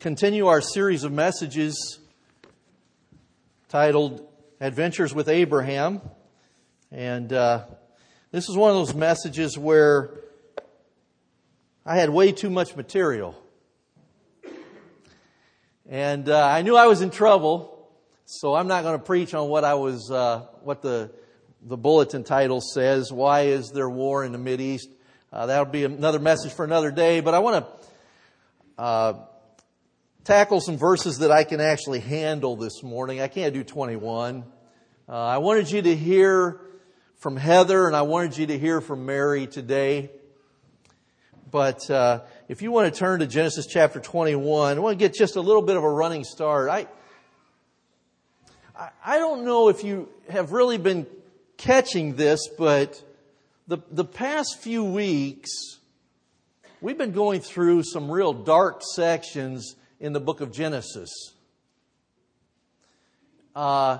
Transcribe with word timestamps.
continue 0.00 0.46
our 0.46 0.62
series 0.62 1.04
of 1.04 1.12
messages 1.12 1.98
titled 3.68 4.26
Adventures 4.58 5.14
with 5.14 5.28
Abraham. 5.28 6.00
And 6.90 7.30
uh, 7.30 7.66
this 8.30 8.48
is 8.48 8.56
one 8.56 8.70
of 8.70 8.76
those 8.76 8.94
messages 8.94 9.58
where 9.58 10.18
I 11.84 11.96
had 11.96 12.08
way 12.08 12.32
too 12.32 12.48
much 12.48 12.76
material. 12.76 13.36
And 15.86 16.30
uh, 16.30 16.46
I 16.46 16.62
knew 16.62 16.76
I 16.76 16.86
was 16.86 17.02
in 17.02 17.10
trouble, 17.10 17.86
so 18.24 18.54
I'm 18.54 18.68
not 18.68 18.84
going 18.84 18.98
to 18.98 19.04
preach 19.04 19.34
on 19.34 19.50
what 19.50 19.64
I 19.64 19.74
was, 19.74 20.10
uh, 20.10 20.46
what 20.62 20.80
the 20.80 21.10
the 21.62 21.76
bulletin 21.76 22.24
title 22.24 22.62
says. 22.62 23.12
Why 23.12 23.42
is 23.42 23.70
there 23.70 23.90
war 23.90 24.24
in 24.24 24.32
the 24.32 24.38
Mid 24.38 24.62
East? 24.62 24.88
Uh, 25.30 25.44
that'll 25.44 25.66
be 25.66 25.84
another 25.84 26.18
message 26.18 26.52
for 26.52 26.64
another 26.64 26.90
day. 26.90 27.20
But 27.20 27.34
I 27.34 27.40
want 27.40 27.66
to 27.66 28.82
uh, 28.82 29.12
tackle 30.30 30.60
some 30.60 30.76
verses 30.76 31.18
that 31.18 31.32
I 31.32 31.42
can 31.42 31.60
actually 31.60 31.98
handle 31.98 32.54
this 32.54 32.84
morning. 32.84 33.20
I 33.20 33.26
can't 33.26 33.52
do 33.52 33.64
21. 33.64 34.44
Uh, 35.08 35.12
I 35.12 35.38
wanted 35.38 35.68
you 35.72 35.82
to 35.82 35.96
hear 35.96 36.60
from 37.16 37.36
Heather, 37.36 37.88
and 37.88 37.96
I 37.96 38.02
wanted 38.02 38.38
you 38.38 38.46
to 38.46 38.56
hear 38.56 38.80
from 38.80 39.06
Mary 39.06 39.48
today. 39.48 40.08
But 41.50 41.90
uh, 41.90 42.20
if 42.46 42.62
you 42.62 42.70
want 42.70 42.94
to 42.94 42.96
turn 42.96 43.18
to 43.18 43.26
Genesis 43.26 43.66
chapter 43.66 43.98
21, 43.98 44.76
I 44.76 44.78
want 44.78 44.96
to 44.96 45.04
get 45.04 45.14
just 45.14 45.34
a 45.34 45.40
little 45.40 45.62
bit 45.62 45.76
of 45.76 45.82
a 45.82 45.90
running 45.90 46.22
start. 46.22 46.70
I, 46.70 46.86
I 49.04 49.18
don't 49.18 49.44
know 49.44 49.68
if 49.68 49.82
you 49.82 50.08
have 50.28 50.52
really 50.52 50.78
been 50.78 51.08
catching 51.56 52.14
this, 52.14 52.46
but 52.56 53.02
the, 53.66 53.78
the 53.90 54.04
past 54.04 54.60
few 54.60 54.84
weeks, 54.84 55.50
we've 56.80 56.98
been 56.98 57.10
going 57.10 57.40
through 57.40 57.82
some 57.82 58.08
real 58.08 58.32
dark 58.32 58.82
sections 58.94 59.74
in 60.00 60.14
the 60.14 60.20
book 60.20 60.40
of 60.40 60.50
Genesis. 60.50 61.34
Uh, 63.54 63.98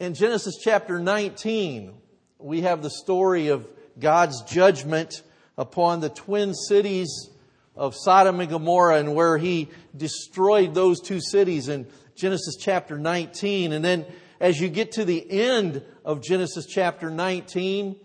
in 0.00 0.14
Genesis 0.14 0.56
chapter 0.62 0.98
19, 0.98 1.92
we 2.38 2.62
have 2.62 2.82
the 2.82 2.90
story 2.90 3.48
of 3.48 3.68
God's 3.98 4.42
judgment 4.42 5.22
upon 5.58 6.00
the 6.00 6.08
twin 6.08 6.54
cities 6.54 7.28
of 7.76 7.94
Sodom 7.94 8.40
and 8.40 8.48
Gomorrah 8.48 8.98
and 8.98 9.14
where 9.14 9.36
he 9.36 9.68
destroyed 9.94 10.74
those 10.74 11.00
two 11.00 11.20
cities 11.20 11.68
in 11.68 11.86
Genesis 12.14 12.56
chapter 12.56 12.98
19. 12.98 13.72
And 13.72 13.84
then 13.84 14.06
as 14.40 14.58
you 14.58 14.68
get 14.68 14.92
to 14.92 15.04
the 15.04 15.30
end 15.30 15.82
of 16.04 16.22
Genesis 16.22 16.64
chapter 16.66 17.10
19, 17.10 17.96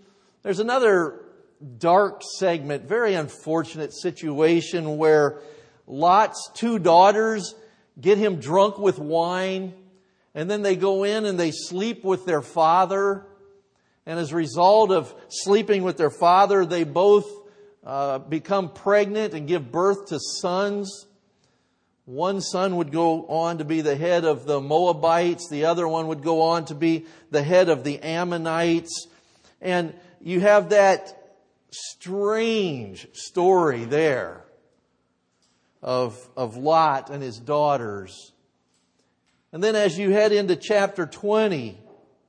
there's 0.42 0.60
another 0.60 1.22
dark 1.78 2.22
segment, 2.38 2.84
very 2.84 3.14
unfortunate 3.14 3.94
situation 3.94 4.98
where 4.98 5.40
Lot's 5.88 6.50
two 6.54 6.80
daughters 6.80 7.56
get 8.00 8.18
him 8.18 8.40
drunk 8.40 8.78
with 8.78 9.00
wine, 9.00 9.74
and 10.34 10.50
then 10.50 10.62
they 10.62 10.76
go 10.76 11.04
in 11.04 11.26
and 11.26 11.40
they 11.40 11.52
sleep 11.52 12.04
with 12.04 12.26
their 12.26 12.42
father. 12.42 13.26
And 14.06 14.20
as 14.20 14.32
a 14.32 14.36
result 14.36 14.92
of 14.92 15.14
sleeping 15.30 15.84
with 15.84 15.98
their 15.98 16.10
father, 16.10 16.66
they 16.66 16.84
both 16.84 17.30
uh, 17.86 18.20
become 18.20 18.70
pregnant 18.70 19.34
and 19.34 19.48
give 19.48 19.72
birth 19.72 20.08
to 20.08 20.20
sons. 20.20 21.08
One 22.06 22.42
son 22.42 22.78
would 22.78 22.92
go 22.92 23.26
on 23.28 23.60
to 23.60 23.66
be 23.66 23.82
the 23.82 23.96
head 23.96 24.26
of 24.26 24.46
the 24.46 24.60
Moabites, 24.60 25.48
the 25.50 25.66
other 25.66 25.88
one 25.88 26.08
would 26.08 26.22
go 26.22 26.42
on 26.42 26.66
to 26.66 26.76
be 26.76 27.06
the 27.32 27.44
head 27.44 27.70
of 27.70 27.84
the 27.84 28.02
Ammonites. 28.02 29.08
And 29.62 29.94
you 30.20 30.42
have 30.42 30.70
that 30.70 31.38
strange 31.72 33.08
story 33.14 33.86
there 33.86 34.43
of, 35.84 36.18
of 36.38 36.56
Lot 36.56 37.10
and 37.10 37.22
his 37.22 37.38
daughters. 37.38 38.32
And 39.52 39.62
then 39.62 39.76
as 39.76 39.98
you 39.98 40.12
head 40.12 40.32
into 40.32 40.56
chapter 40.56 41.06
20, 41.06 41.78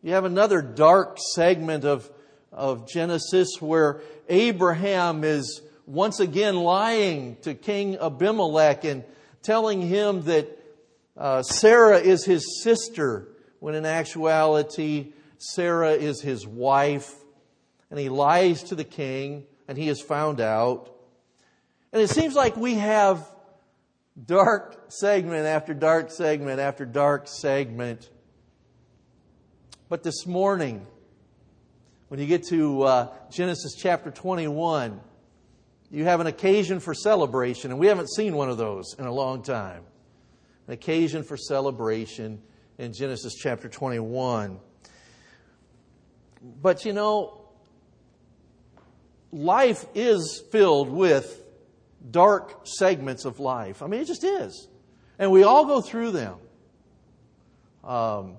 you 0.02 0.12
have 0.12 0.24
another 0.24 0.60
dark 0.60 1.16
segment 1.34 1.84
of, 1.84 2.10
of 2.52 2.88
Genesis 2.88 3.56
where 3.60 4.02
Abraham 4.28 5.22
is 5.22 5.62
once 5.86 6.18
again 6.18 6.56
lying 6.56 7.36
to 7.42 7.54
King 7.54 7.96
Abimelech 7.96 8.84
and 8.84 9.04
telling 9.42 9.80
him 9.80 10.22
that 10.22 10.58
uh, 11.16 11.42
Sarah 11.42 11.98
is 11.98 12.24
his 12.24 12.62
sister, 12.62 13.28
when 13.60 13.76
in 13.76 13.86
actuality, 13.86 15.12
Sarah 15.38 15.92
is 15.92 16.20
his 16.20 16.46
wife. 16.46 17.14
And 17.90 18.00
he 18.00 18.08
lies 18.08 18.64
to 18.64 18.74
the 18.74 18.84
king, 18.84 19.44
and 19.68 19.78
he 19.78 19.88
is 19.88 20.00
found 20.00 20.40
out. 20.40 20.90
And 21.92 22.02
it 22.02 22.10
seems 22.10 22.34
like 22.34 22.56
we 22.56 22.74
have 22.74 23.24
dark 24.22 24.84
segment 24.88 25.46
after 25.46 25.74
dark 25.74 26.10
segment 26.10 26.60
after 26.60 26.84
dark 26.84 27.26
segment. 27.26 28.10
But 29.88 30.02
this 30.02 30.26
morning, 30.26 30.86
when 32.08 32.20
you 32.20 32.26
get 32.26 32.44
to 32.48 32.82
uh, 32.82 33.08
Genesis 33.30 33.74
chapter 33.76 34.10
21, 34.10 35.00
you 35.90 36.04
have 36.04 36.20
an 36.20 36.26
occasion 36.26 36.80
for 36.80 36.94
celebration, 36.94 37.70
and 37.70 37.80
we 37.80 37.88
haven't 37.88 38.10
seen 38.10 38.36
one 38.36 38.50
of 38.50 38.56
those 38.56 38.94
in 38.98 39.04
a 39.04 39.12
long 39.12 39.42
time. 39.42 39.82
An 40.66 40.72
occasion 40.72 41.22
for 41.22 41.36
celebration 41.36 42.40
in 42.78 42.92
Genesis 42.92 43.34
chapter 43.34 43.68
21. 43.68 44.58
But 46.62 46.84
you 46.84 46.92
know, 46.92 47.46
life 49.32 49.84
is 49.94 50.42
filled 50.50 50.88
with 50.88 51.43
dark 52.10 52.66
segments 52.66 53.24
of 53.24 53.40
life. 53.40 53.82
I 53.82 53.86
mean, 53.86 54.00
it 54.00 54.06
just 54.06 54.24
is. 54.24 54.68
And 55.18 55.30
we 55.30 55.42
all 55.42 55.64
go 55.66 55.80
through 55.80 56.10
them. 56.12 56.36
Um, 57.82 58.38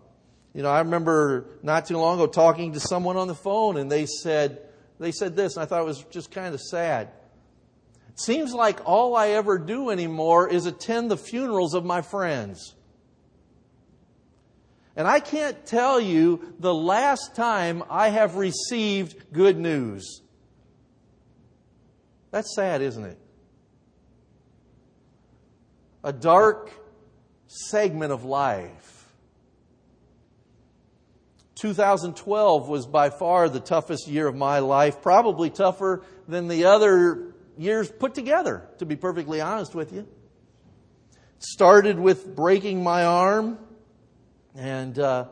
you 0.53 0.63
know, 0.63 0.69
I 0.69 0.79
remember 0.79 1.47
not 1.63 1.85
too 1.85 1.97
long 1.97 2.19
ago 2.19 2.27
talking 2.27 2.73
to 2.73 2.79
someone 2.79 3.17
on 3.17 3.27
the 3.27 3.35
phone 3.35 3.77
and 3.77 3.91
they 3.91 4.05
said, 4.05 4.61
they 4.99 5.11
said 5.11 5.35
this, 5.35 5.55
and 5.55 5.63
I 5.63 5.65
thought 5.65 5.81
it 5.81 5.85
was 5.85 6.03
just 6.09 6.31
kind 6.31 6.53
of 6.53 6.61
sad. 6.61 7.09
It 8.09 8.19
seems 8.19 8.53
like 8.53 8.79
all 8.85 9.15
I 9.15 9.29
ever 9.29 9.57
do 9.57 9.89
anymore 9.89 10.49
is 10.49 10.65
attend 10.65 11.11
the 11.11 11.17
funerals 11.17 11.73
of 11.73 11.83
my 11.83 12.01
friends. 12.01 12.73
And 14.95 15.07
I 15.07 15.19
can't 15.19 15.65
tell 15.65 15.99
you 15.99 16.53
the 16.59 16.73
last 16.73 17.35
time 17.35 17.83
I 17.89 18.09
have 18.09 18.37
received 18.37 19.33
good 19.33 19.57
news. 19.57 20.21
That's 22.31 22.55
sad, 22.55 22.81
isn't 22.81 23.03
it? 23.03 23.19
A 26.05 26.13
dark 26.13 26.69
segment 27.47 28.11
of 28.13 28.23
life. 28.23 29.09
2012 31.55 32.69
was 32.69 32.85
by 32.85 33.09
far 33.09 33.49
the 33.49 33.59
toughest 33.59 34.07
year 34.07 34.27
of 34.27 34.35
my 34.35 34.59
life, 34.59 35.01
probably 35.01 35.49
tougher 35.49 36.03
than 36.27 36.47
the 36.47 36.65
other 36.65 37.33
years 37.57 37.91
put 37.91 38.13
together, 38.13 38.69
to 38.77 38.85
be 38.85 38.95
perfectly 38.95 39.41
honest 39.41 39.73
with 39.73 39.91
you. 39.91 40.07
Started 41.39 41.99
with 41.99 42.35
breaking 42.35 42.83
my 42.83 43.03
arm, 43.03 43.57
and 44.53 44.99
uh, 44.99 45.25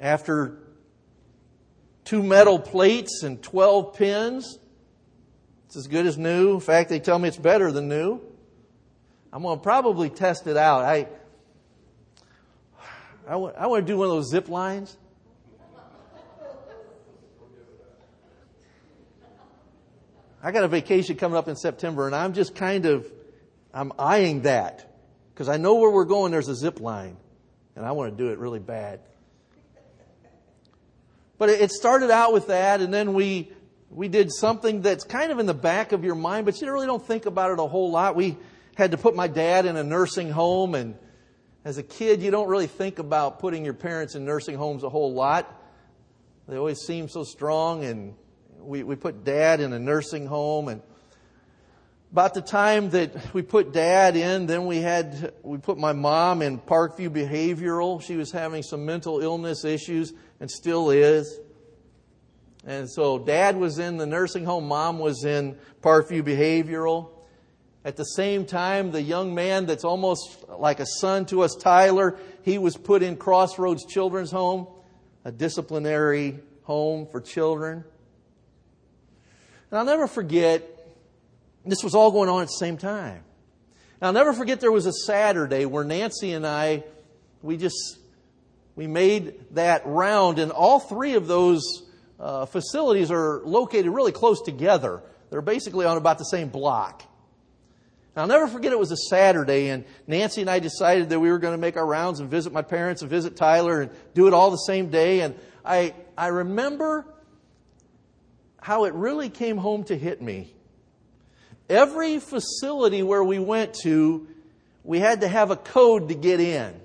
after 0.00 0.56
two 2.04 2.22
metal 2.22 2.60
plates 2.60 3.24
and 3.24 3.42
12 3.42 3.96
pins, 3.96 4.58
it's 5.66 5.76
as 5.76 5.88
good 5.88 6.06
as 6.06 6.16
new. 6.16 6.54
In 6.54 6.60
fact, 6.60 6.90
they 6.90 7.00
tell 7.00 7.18
me 7.18 7.26
it's 7.26 7.36
better 7.36 7.72
than 7.72 7.88
new. 7.88 8.27
I'm 9.32 9.42
going 9.42 9.58
to 9.58 9.62
probably 9.62 10.10
test 10.10 10.46
it 10.46 10.56
out. 10.56 10.84
I, 10.84 11.06
I, 13.26 13.32
w- 13.32 13.52
I 13.56 13.66
want 13.66 13.86
to 13.86 13.92
do 13.92 13.98
one 13.98 14.06
of 14.08 14.14
those 14.14 14.30
zip 14.30 14.48
lines. 14.48 14.96
I 20.42 20.52
got 20.52 20.64
a 20.64 20.68
vacation 20.68 21.16
coming 21.16 21.36
up 21.36 21.48
in 21.48 21.56
September, 21.56 22.06
and 22.06 22.14
I'm 22.14 22.32
just 22.32 22.54
kind 22.54 22.86
of, 22.86 23.10
I'm 23.74 23.92
eyeing 23.98 24.42
that 24.42 24.96
because 25.34 25.48
I 25.48 25.56
know 25.56 25.74
where 25.74 25.90
we're 25.90 26.04
going. 26.04 26.30
There's 26.30 26.48
a 26.48 26.54
zip 26.54 26.80
line, 26.80 27.16
and 27.74 27.84
I 27.84 27.92
want 27.92 28.16
to 28.16 28.24
do 28.24 28.30
it 28.30 28.38
really 28.38 28.60
bad. 28.60 29.00
But 31.38 31.50
it 31.50 31.70
started 31.70 32.10
out 32.10 32.32
with 32.32 32.46
that, 32.48 32.80
and 32.80 32.94
then 32.94 33.14
we 33.14 33.52
we 33.90 34.08
did 34.08 34.32
something 34.32 34.82
that's 34.82 35.04
kind 35.04 35.32
of 35.32 35.38
in 35.38 35.46
the 35.46 35.54
back 35.54 35.92
of 35.92 36.04
your 36.04 36.14
mind, 36.14 36.46
but 36.46 36.60
you 36.60 36.70
really 36.70 36.86
don't 36.86 37.04
think 37.04 37.26
about 37.26 37.50
it 37.50 37.58
a 37.58 37.66
whole 37.66 37.90
lot. 37.90 38.16
We 38.16 38.36
had 38.78 38.92
to 38.92 38.96
put 38.96 39.16
my 39.16 39.26
dad 39.26 39.66
in 39.66 39.76
a 39.76 39.82
nursing 39.82 40.30
home. 40.30 40.76
And 40.76 40.94
as 41.64 41.78
a 41.78 41.82
kid, 41.82 42.22
you 42.22 42.30
don't 42.30 42.48
really 42.48 42.68
think 42.68 43.00
about 43.00 43.40
putting 43.40 43.64
your 43.64 43.74
parents 43.74 44.14
in 44.14 44.24
nursing 44.24 44.54
homes 44.54 44.84
a 44.84 44.88
whole 44.88 45.12
lot. 45.12 45.52
They 46.46 46.56
always 46.56 46.78
seem 46.78 47.08
so 47.08 47.24
strong. 47.24 47.84
And 47.84 48.14
we, 48.60 48.84
we 48.84 48.94
put 48.94 49.24
dad 49.24 49.58
in 49.58 49.72
a 49.72 49.80
nursing 49.80 50.26
home. 50.26 50.68
And 50.68 50.80
about 52.12 52.34
the 52.34 52.40
time 52.40 52.90
that 52.90 53.34
we 53.34 53.42
put 53.42 53.72
dad 53.72 54.16
in, 54.16 54.46
then 54.46 54.66
we 54.66 54.76
had, 54.76 55.34
we 55.42 55.58
put 55.58 55.76
my 55.76 55.92
mom 55.92 56.40
in 56.40 56.60
Parkview 56.60 57.10
Behavioral. 57.10 58.00
She 58.00 58.14
was 58.14 58.30
having 58.30 58.62
some 58.62 58.86
mental 58.86 59.18
illness 59.18 59.64
issues 59.64 60.12
and 60.38 60.48
still 60.48 60.90
is. 60.90 61.40
And 62.64 62.88
so 62.88 63.18
dad 63.18 63.56
was 63.56 63.80
in 63.80 63.96
the 63.96 64.06
nursing 64.06 64.44
home, 64.44 64.68
mom 64.68 65.00
was 65.00 65.24
in 65.24 65.58
Parkview 65.82 66.22
Behavioral. 66.22 67.17
At 67.84 67.96
the 67.96 68.04
same 68.04 68.44
time, 68.44 68.90
the 68.90 69.00
young 69.00 69.34
man 69.34 69.66
that's 69.66 69.84
almost 69.84 70.48
like 70.48 70.80
a 70.80 70.86
son 70.86 71.26
to 71.26 71.42
us, 71.42 71.54
Tyler, 71.54 72.18
he 72.42 72.58
was 72.58 72.76
put 72.76 73.02
in 73.02 73.16
Crossroads 73.16 73.86
Children's 73.86 74.30
Home, 74.32 74.66
a 75.24 75.30
disciplinary 75.30 76.40
home 76.64 77.06
for 77.06 77.20
children. 77.20 77.84
And 79.70 79.78
I'll 79.78 79.84
never 79.84 80.06
forget, 80.06 80.62
this 81.64 81.84
was 81.84 81.94
all 81.94 82.10
going 82.10 82.28
on 82.28 82.42
at 82.42 82.48
the 82.48 82.58
same 82.58 82.76
time. 82.76 83.22
And 84.00 84.06
I'll 84.06 84.12
never 84.12 84.32
forget 84.32 84.60
there 84.60 84.72
was 84.72 84.86
a 84.86 84.92
Saturday 84.92 85.64
where 85.64 85.84
Nancy 85.84 86.32
and 86.32 86.46
I, 86.46 86.84
we 87.42 87.56
just, 87.56 87.98
we 88.76 88.86
made 88.86 89.34
that 89.54 89.86
round, 89.86 90.38
and 90.38 90.50
all 90.52 90.80
three 90.80 91.14
of 91.14 91.26
those 91.26 91.62
uh, 92.18 92.46
facilities 92.46 93.10
are 93.10 93.40
located 93.44 93.86
really 93.92 94.12
close 94.12 94.42
together. 94.42 95.02
They're 95.30 95.42
basically 95.42 95.86
on 95.86 95.96
about 95.96 96.18
the 96.18 96.24
same 96.24 96.48
block. 96.48 97.02
I'll 98.16 98.26
never 98.26 98.48
forget 98.48 98.72
it 98.72 98.78
was 98.78 98.90
a 98.90 98.96
Saturday, 98.96 99.68
and 99.68 99.84
Nancy 100.08 100.40
and 100.40 100.50
I 100.50 100.58
decided 100.58 101.10
that 101.10 101.20
we 101.20 101.30
were 101.30 101.38
going 101.38 101.54
to 101.54 101.58
make 101.58 101.76
our 101.76 101.86
rounds 101.86 102.18
and 102.18 102.28
visit 102.28 102.52
my 102.52 102.62
parents 102.62 103.02
and 103.02 103.10
visit 103.10 103.36
Tyler 103.36 103.82
and 103.82 103.90
do 104.14 104.26
it 104.26 104.34
all 104.34 104.50
the 104.50 104.56
same 104.56 104.90
day. 104.90 105.20
And 105.20 105.36
I, 105.64 105.94
I 106.16 106.28
remember 106.28 107.06
how 108.60 108.84
it 108.86 108.94
really 108.94 109.28
came 109.30 109.56
home 109.56 109.84
to 109.84 109.96
hit 109.96 110.20
me. 110.20 110.52
Every 111.68 112.18
facility 112.18 113.02
where 113.02 113.22
we 113.22 113.38
went 113.38 113.74
to, 113.82 114.26
we 114.82 114.98
had 114.98 115.20
to 115.20 115.28
have 115.28 115.50
a 115.50 115.56
code 115.56 116.08
to 116.08 116.14
get 116.14 116.40
in. 116.40 116.80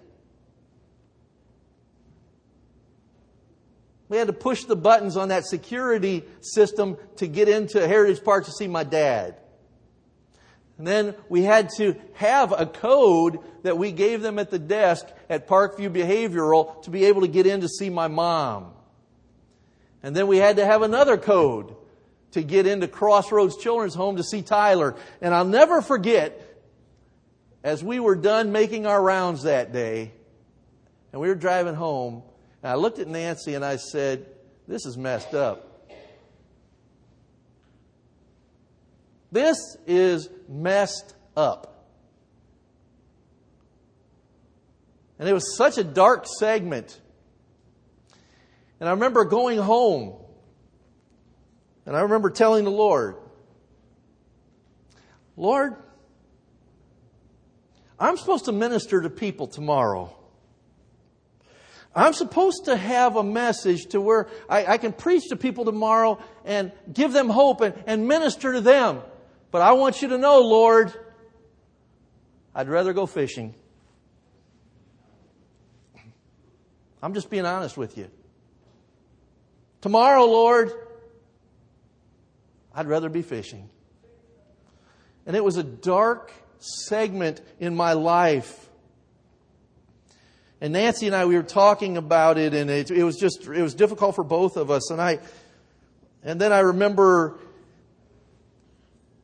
We 4.09 4.17
had 4.17 4.27
to 4.27 4.33
push 4.33 4.65
the 4.65 4.75
buttons 4.75 5.17
on 5.17 5.29
that 5.29 5.45
security 5.45 6.23
system 6.41 6.97
to 7.15 7.25
get 7.25 7.49
into 7.49 7.87
Heritage 7.87 8.23
Park 8.23 8.45
to 8.45 8.51
see 8.51 8.67
my 8.67 8.83
dad. 8.83 9.37
And 10.83 10.88
then 10.89 11.15
we 11.30 11.44
had 11.44 11.69
to 11.77 11.95
have 12.15 12.51
a 12.51 12.65
code 12.65 13.39
that 13.62 13.77
we 13.77 13.94
gave 13.94 14.21
them 14.21 14.38
at 14.38 14.51
the 14.51 14.59
desk 14.59 15.07
at 15.30 15.47
Parkview 15.47 15.89
Behavioral 15.89 16.83
to 16.83 16.89
be 16.89 17.06
able 17.06 17.21
to 17.21 17.30
get 17.30 17.47
in 17.47 17.62
to 17.62 17.69
see 17.69 17.89
my 17.89 18.09
mom. 18.09 18.74
And 20.03 20.13
then 20.13 20.27
we 20.27 20.39
had 20.39 20.57
to 20.57 20.65
have 20.65 20.81
another 20.81 21.18
code 21.18 21.74
to 22.31 22.44
get 22.44 22.68
into 22.68 22.89
Crossroads 22.89 23.56
Children's 23.56 23.95
Home 23.95 24.18
to 24.18 24.24
see 24.24 24.41
Tyler. 24.41 24.97
And 25.21 25.33
I'll 25.33 25.45
never 25.45 25.81
forget, 25.81 26.59
as 27.63 27.81
we 27.81 28.01
were 28.01 28.15
done 28.15 28.51
making 28.51 28.86
our 28.86 29.01
rounds 29.01 29.44
that 29.44 29.71
day, 29.71 30.12
and 31.13 31.21
we 31.21 31.29
were 31.29 31.36
driving 31.36 31.75
home, 31.75 32.24
and 32.62 32.74
I 32.74 32.75
looked 32.75 33.00
at 33.00 33.07
Nancy 33.07 33.53
and 33.53 33.63
I 33.63 33.77
said, 33.77 34.25
This 34.68 34.86
is 34.86 34.97
messed 34.97 35.33
up. 35.33 35.72
This 39.33 39.57
is 39.88 40.30
messed 40.47 41.15
up. 41.35 41.88
And 45.18 45.27
it 45.27 45.33
was 45.33 45.57
such 45.57 45.80
a 45.80 45.83
dark 45.83 46.27
segment. 46.27 47.01
And 48.80 48.88
I 48.88 48.91
remember 48.91 49.25
going 49.25 49.57
home 49.57 50.13
and 51.88 51.97
I 51.97 52.01
remember 52.01 52.30
telling 52.30 52.63
the 52.63 52.71
Lord, 52.71 53.15
Lord, 55.36 55.77
I'm 58.00 58.18
supposed 58.18 58.45
to 58.45 58.51
minister 58.51 59.01
to 59.01 59.09
people 59.09 59.47
tomorrow. 59.47 60.15
I'm 61.95 62.13
supposed 62.13 62.65
to 62.65 62.77
have 62.77 63.15
a 63.15 63.24
message 63.24 63.88
to 63.88 64.01
where 64.01 64.27
I, 64.47 64.65
I, 64.74 64.77
can 64.77 64.94
preach 64.94 65.29
to 65.29 65.36
people 65.36 65.65
tomorrow 65.65 66.19
and 66.45 66.71
give 66.91 67.13
them 67.13 67.29
hope 67.29 67.62
and, 67.62 67.74
and 67.88 68.07
minister 68.07 68.53
to 68.53 68.62
them. 68.62 69.01
But 69.53 69.61
I 69.61 69.73
want 69.73 70.01
you 70.01 70.07
to 70.07 70.17
know, 70.17 70.41
Lord, 70.41 70.91
I'd 72.55 72.67
rather 72.67 72.91
go 72.91 73.05
fishing. 73.05 73.53
I'm 77.03 77.13
just 77.13 77.29
being 77.29 77.45
honest 77.45 77.77
with 77.77 77.95
you. 77.95 78.09
Tomorrow, 79.81 80.25
Lord, 80.25 80.71
I'd 82.73 82.88
rather 82.88 83.09
be 83.09 83.21
fishing. 83.21 83.69
And 85.27 85.35
it 85.35 85.44
was 85.44 85.57
a 85.57 85.63
dark 85.63 86.33
segment 86.57 87.39
in 87.59 87.75
my 87.75 87.94
life. 87.94 88.67
And 90.61 90.73
Nancy 90.73 91.05
and 91.05 91.15
I, 91.15 91.25
we 91.25 91.35
were 91.35 91.44
talking 91.44 91.97
about 91.97 92.39
it, 92.39 92.55
and 92.55 92.71
it, 92.71 92.89
it 92.89 93.03
was 93.03 93.17
just, 93.17 93.45
it 93.45 93.61
was 93.61 93.75
difficult 93.75 94.15
for 94.15 94.23
both 94.23 94.57
of 94.57 94.71
us. 94.71 94.89
And 94.89 95.00
I, 95.00 95.19
and 96.23 96.41
then 96.41 96.51
I 96.51 96.61
remember, 96.61 97.38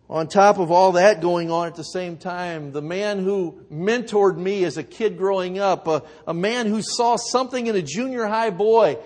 on 0.09 0.27
top 0.27 0.57
of 0.57 0.71
all 0.71 0.93
that 0.93 1.21
going 1.21 1.51
on 1.51 1.67
at 1.67 1.75
the 1.75 1.83
same 1.83 2.17
time, 2.17 2.71
the 2.71 2.81
man 2.81 3.19
who 3.19 3.63
mentored 3.71 4.37
me 4.37 4.63
as 4.63 4.77
a 4.77 4.83
kid 4.83 5.17
growing 5.17 5.59
up, 5.59 5.87
a, 5.87 6.01
a 6.25 6.33
man 6.33 6.65
who 6.65 6.81
saw 6.81 7.15
something 7.15 7.67
in 7.67 7.75
a 7.75 7.81
junior 7.81 8.25
high 8.25 8.49
boy 8.49 8.97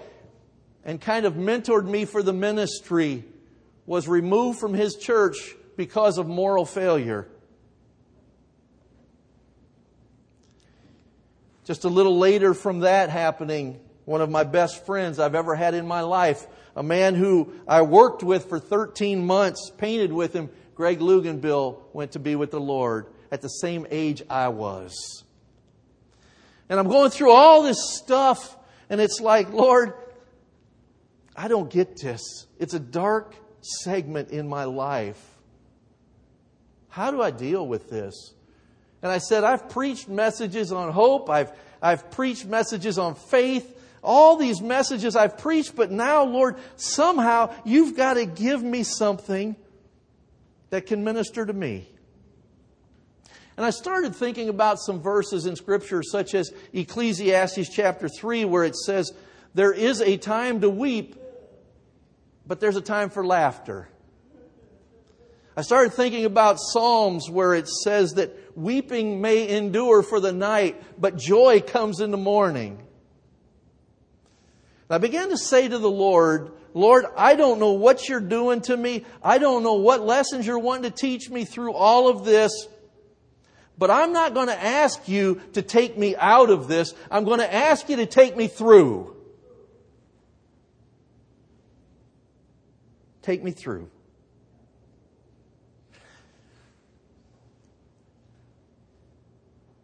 and 0.86 1.02
kind 1.02 1.26
of 1.26 1.34
mentored 1.34 1.86
me 1.86 2.06
for 2.06 2.24
the 2.24 2.32
ministry, 2.32 3.26
was 3.86 4.08
removed 4.08 4.60
from 4.60 4.74
his 4.74 4.96
church 4.96 5.56
because 5.76 6.18
of 6.18 6.28
moral 6.28 6.66
failure. 6.66 7.28
Just 11.66 11.84
a 11.84 11.90
little 11.90 12.18
later 12.18 12.54
from 12.54 12.80
that 12.80 13.10
happening, 13.10 13.80
one 14.06 14.22
of 14.22 14.30
my 14.30 14.44
best 14.46 14.86
friends 14.86 15.20
I've 15.20 15.36
ever 15.36 15.56
had 15.56 15.74
in 15.74 15.86
my 15.86 16.02
life, 16.02 16.48
a 16.76 16.84
man 16.84 17.16
who 17.16 17.54
I 17.68 17.82
worked 17.82 18.24
with 18.24 18.48
for 18.48 18.60
13 18.60 19.26
months, 19.26 19.70
painted 19.78 20.12
with 20.12 20.34
him, 20.34 20.50
Greg 20.76 21.00
Luganbill, 21.00 21.80
went 21.94 22.14
to 22.14 22.20
be 22.20 22.36
with 22.36 22.52
the 22.52 22.60
Lord 22.60 23.08
at 23.32 23.42
the 23.42 23.48
same 23.48 23.88
age 23.90 24.22
I 24.30 24.50
was. 24.50 25.24
And 26.70 26.80
I'm 26.80 26.88
going 26.88 27.12
through 27.12 27.32
all 27.32 27.64
this 27.64 27.78
stuff, 27.98 28.58
and 28.90 29.00
it's 29.00 29.20
like, 29.20 29.52
Lord, 29.52 29.94
I 31.36 31.48
don't 31.48 31.70
get 31.70 31.98
this. 31.98 32.48
It's 32.60 32.74
a 32.74 32.80
dark 32.80 33.36
segment 33.62 34.30
in 34.30 34.48
my 34.48 34.66
life. 34.66 35.22
How 36.90 37.12
do 37.12 37.22
I 37.22 37.32
deal 37.32 37.66
with 37.68 37.90
this? 37.90 38.34
And 39.02 39.12
I 39.12 39.18
said, 39.18 39.44
I've 39.44 39.70
preached 39.70 40.08
messages 40.08 40.72
on 40.72 40.92
hope. 40.92 41.30
I've, 41.30 41.52
I've 41.82 42.12
preached 42.12 42.46
messages 42.46 42.98
on 42.98 43.16
faith. 43.16 43.80
All 44.04 44.38
these 44.38 44.62
messages 44.62 45.16
I've 45.16 45.38
preached, 45.38 45.76
but 45.76 45.90
now, 45.90 46.24
Lord, 46.24 46.58
somehow 46.76 47.54
you've 47.66 47.96
got 47.96 48.16
to 48.16 48.26
give 48.26 48.62
me 48.62 48.84
something 48.84 49.56
that 50.74 50.88
can 50.88 51.04
minister 51.04 51.46
to 51.46 51.54
me. 51.54 51.88
And 53.56 53.66
I 53.66 53.70
started 53.70 54.16
thinking 54.16 54.50
about 54.50 54.80
some 54.80 55.00
verses 55.00 55.46
in 55.46 55.56
Scripture, 55.56 56.02
such 56.02 56.34
as 56.34 56.52
Ecclesiastes 56.74 57.70
chapter 57.70 58.10
3, 58.10 58.46
where 58.46 58.64
it 58.64 58.76
says, 58.76 59.14
There 59.54 59.72
is 59.72 60.02
a 60.02 60.18
time 60.18 60.62
to 60.62 60.70
weep 60.70 61.16
but 62.46 62.60
there's 62.60 62.76
a 62.76 62.82
time 62.82 63.10
for 63.10 63.26
laughter. 63.26 63.88
I 65.56 65.62
started 65.62 65.94
thinking 65.94 66.26
about 66.26 66.58
Psalms 66.60 67.30
where 67.30 67.54
it 67.54 67.68
says 67.68 68.14
that 68.14 68.58
weeping 68.58 69.22
may 69.22 69.48
endure 69.48 70.02
for 70.04 70.20
the 70.20 70.34
night, 70.34 70.82
but 71.00 71.18
joy 71.18 71.62
comes 71.62 72.00
in 72.00 72.12
the 72.12 72.18
morning. 72.18 72.80
And 74.90 74.96
I 74.96 74.98
began 74.98 75.30
to 75.30 75.38
say 75.38 75.68
to 75.68 75.78
the 75.78 75.90
Lord, 75.90 76.52
Lord, 76.74 77.06
I 77.16 77.36
don't 77.36 77.60
know 77.60 77.74
what 77.74 78.10
you're 78.10 78.20
doing 78.20 78.62
to 78.62 78.76
me. 78.76 79.06
I 79.22 79.38
don't 79.38 79.64
know 79.64 79.76
what 79.76 80.02
lessons 80.02 80.48
you're 80.48 80.60
wanting 80.60 80.92
to 80.92 80.98
teach 80.98 81.30
me 81.30 81.46
through 81.46 81.74
all 81.74 82.10
of 82.10 82.26
this. 82.26 82.68
But 83.78 83.92
I'm 83.92 84.14
not 84.14 84.34
going 84.34 84.48
to 84.48 84.64
ask 84.64 85.08
you 85.08 85.42
to 85.54 85.62
take 85.62 85.98
me 85.98 86.16
out 86.16 86.50
of 86.50 86.68
this. 86.68 86.94
I'm 87.10 87.26
going 87.26 87.40
to 87.40 87.54
ask 87.54 87.90
you 87.90 87.98
to 87.98 88.06
take 88.06 88.36
me 88.36 88.48
through. 88.48 89.16
Take 93.22 93.44
me 93.44 93.52
through. 93.52 93.90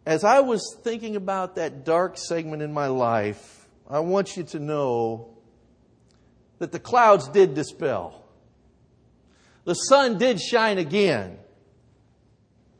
As 0.06 0.24
I 0.24 0.40
was 0.40 0.76
thinking 0.82 1.14
about 1.14 1.54
that 1.56 1.84
dark 1.84 2.18
segment 2.18 2.62
in 2.62 2.72
my 2.72 2.88
life, 2.88 3.68
I 3.88 4.00
want 4.00 4.36
you 4.36 4.42
to 4.44 4.58
know 4.58 5.29
that 6.60 6.70
the 6.70 6.78
clouds 6.78 7.28
did 7.28 7.54
dispel. 7.54 8.22
The 9.64 9.74
sun 9.74 10.18
did 10.18 10.40
shine 10.40 10.78
again. 10.78 11.38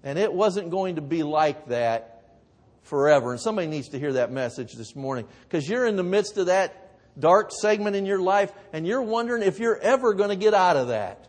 And 0.04 0.18
it 0.18 0.32
wasn't 0.32 0.70
going 0.70 0.96
to 0.96 1.02
be 1.02 1.22
like 1.22 1.68
that 1.68 2.38
forever. 2.82 3.32
And 3.32 3.40
somebody 3.40 3.66
needs 3.66 3.88
to 3.88 3.98
hear 3.98 4.14
that 4.14 4.30
message 4.30 4.74
this 4.74 4.94
morning 4.94 5.26
because 5.42 5.68
you're 5.68 5.86
in 5.86 5.96
the 5.96 6.04
midst 6.04 6.38
of 6.38 6.46
that 6.46 6.90
dark 7.18 7.50
segment 7.52 7.96
in 7.96 8.06
your 8.06 8.20
life 8.20 8.52
and 8.72 8.86
you're 8.86 9.02
wondering 9.02 9.42
if 9.42 9.58
you're 9.58 9.78
ever 9.78 10.14
going 10.14 10.30
to 10.30 10.36
get 10.36 10.54
out 10.54 10.76
of 10.76 10.88
that. 10.88 11.26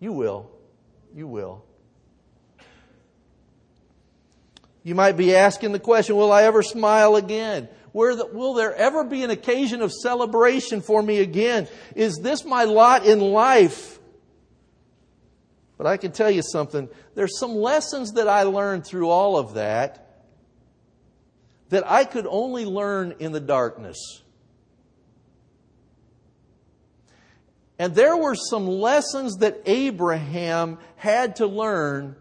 You 0.00 0.12
will. 0.12 0.50
You 1.14 1.26
will. 1.26 1.64
You 4.84 4.94
might 4.94 5.16
be 5.16 5.34
asking 5.36 5.72
the 5.72 5.78
question, 5.78 6.16
will 6.16 6.32
I 6.32 6.44
ever 6.44 6.62
smile 6.62 7.14
again? 7.16 7.68
The, 7.92 8.28
will 8.32 8.54
there 8.54 8.74
ever 8.74 9.04
be 9.04 9.22
an 9.22 9.30
occasion 9.30 9.82
of 9.82 9.92
celebration 9.92 10.80
for 10.80 11.02
me 11.02 11.18
again? 11.18 11.68
Is 11.94 12.18
this 12.18 12.44
my 12.44 12.64
lot 12.64 13.04
in 13.04 13.20
life? 13.20 13.98
But 15.76 15.86
I 15.86 15.96
can 15.96 16.12
tell 16.12 16.30
you 16.30 16.42
something. 16.42 16.88
There's 17.14 17.38
some 17.38 17.54
lessons 17.54 18.12
that 18.12 18.28
I 18.28 18.44
learned 18.44 18.86
through 18.86 19.08
all 19.08 19.36
of 19.36 19.54
that 19.54 20.02
that 21.70 21.90
I 21.90 22.04
could 22.04 22.26
only 22.26 22.66
learn 22.66 23.14
in 23.18 23.32
the 23.32 23.40
darkness. 23.40 24.22
And 27.78 27.94
there 27.94 28.16
were 28.16 28.34
some 28.34 28.68
lessons 28.68 29.38
that 29.38 29.62
Abraham 29.64 30.78
had 30.96 31.36
to 31.36 31.46
learn 31.46 32.14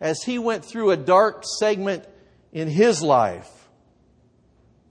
as 0.00 0.22
he 0.22 0.38
went 0.38 0.64
through 0.64 0.90
a 0.90 0.96
dark 0.96 1.44
segment 1.58 2.06
in 2.52 2.68
his 2.68 3.02
life. 3.02 3.63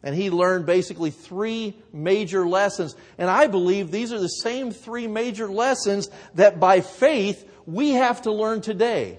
And 0.03 0.13
he 0.13 0.29
learned 0.29 0.65
basically 0.65 1.12
three 1.12 1.77
major 1.93 2.45
lessons. 2.45 2.95
And 3.17 3.29
I 3.29 3.48
believe 3.48 3.89
these 3.89 4.12
are 4.12 4.19
the 4.19 4.27
same 4.27 4.72
three 4.72 5.07
major 5.07 5.48
lessons 5.48 6.10
that 6.36 6.60
by 6.60 6.81
faith 6.81 7.50
we 7.65 7.91
have 7.91 8.24
to 8.24 8.31
learn 8.31 8.62
today. 8.62 9.17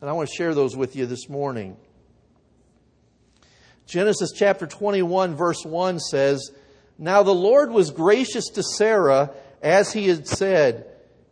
And 0.00 0.10
I 0.10 0.12
want 0.12 0.28
to 0.28 0.34
share 0.34 0.54
those 0.54 0.76
with 0.76 0.96
you 0.96 1.06
this 1.06 1.28
morning. 1.28 1.76
Genesis 3.86 4.32
chapter 4.34 4.66
21, 4.66 5.34
verse 5.34 5.64
1 5.64 6.00
says, 6.00 6.50
Now 6.98 7.22
the 7.22 7.34
Lord 7.34 7.70
was 7.70 7.90
gracious 7.90 8.46
to 8.50 8.62
Sarah 8.62 9.30
as 9.62 9.92
he 9.92 10.08
had 10.08 10.26
said, 10.26 10.86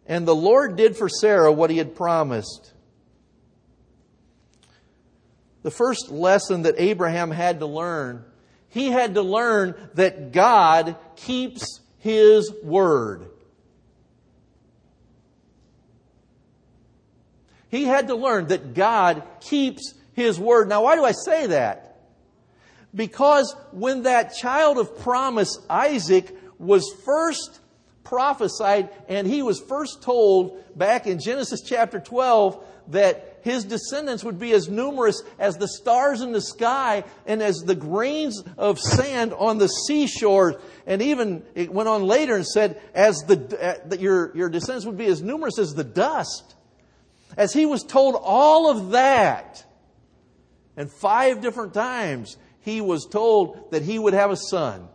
and 0.06 0.26
the 0.26 0.34
Lord 0.34 0.76
did 0.76 0.96
for 0.96 1.08
Sarah 1.08 1.52
what 1.52 1.70
he 1.70 1.78
had 1.78 1.94
promised. 1.94 2.72
The 5.66 5.72
first 5.72 6.12
lesson 6.12 6.62
that 6.62 6.76
Abraham 6.78 7.32
had 7.32 7.58
to 7.58 7.66
learn, 7.66 8.24
he 8.68 8.92
had 8.92 9.14
to 9.14 9.22
learn 9.22 9.74
that 9.94 10.30
God 10.30 10.94
keeps 11.16 11.80
his 11.98 12.52
word. 12.62 13.26
He 17.68 17.82
had 17.82 18.06
to 18.06 18.14
learn 18.14 18.46
that 18.46 18.74
God 18.74 19.24
keeps 19.40 19.94
his 20.12 20.38
word. 20.38 20.68
Now, 20.68 20.84
why 20.84 20.94
do 20.94 21.04
I 21.04 21.10
say 21.10 21.48
that? 21.48 21.98
Because 22.94 23.52
when 23.72 24.04
that 24.04 24.36
child 24.36 24.78
of 24.78 25.00
promise, 25.00 25.58
Isaac, 25.68 26.32
was 26.60 26.94
first 27.04 27.58
prophesied 28.04 28.90
and 29.08 29.26
he 29.26 29.42
was 29.42 29.58
first 29.58 30.00
told 30.00 30.78
back 30.78 31.08
in 31.08 31.18
Genesis 31.18 31.60
chapter 31.60 31.98
12 31.98 32.64
that 32.90 33.35
his 33.46 33.64
descendants 33.64 34.24
would 34.24 34.40
be 34.40 34.50
as 34.50 34.68
numerous 34.68 35.22
as 35.38 35.56
the 35.56 35.68
stars 35.68 36.20
in 36.20 36.32
the 36.32 36.40
sky 36.40 37.04
and 37.26 37.40
as 37.40 37.58
the 37.58 37.76
grains 37.76 38.42
of 38.58 38.80
sand 38.80 39.32
on 39.32 39.58
the 39.58 39.68
seashore. 39.68 40.60
And 40.84 41.00
even 41.00 41.44
it 41.54 41.72
went 41.72 41.88
on 41.88 42.02
later 42.02 42.34
and 42.34 42.44
said, 42.44 42.82
as 42.92 43.18
the, 43.28 43.86
uh, 43.92 43.94
your, 43.94 44.36
your 44.36 44.48
descendants 44.48 44.84
would 44.84 44.98
be 44.98 45.06
as 45.06 45.22
numerous 45.22 45.60
as 45.60 45.74
the 45.74 45.84
dust. 45.84 46.56
As 47.36 47.52
he 47.52 47.66
was 47.66 47.84
told 47.84 48.16
all 48.20 48.68
of 48.68 48.90
that, 48.90 49.64
and 50.76 50.90
five 50.90 51.40
different 51.40 51.72
times 51.72 52.36
he 52.62 52.80
was 52.80 53.06
told 53.06 53.70
that 53.70 53.82
he 53.82 53.96
would 53.96 54.12
have 54.12 54.32
a 54.32 54.36
son. 54.36 54.88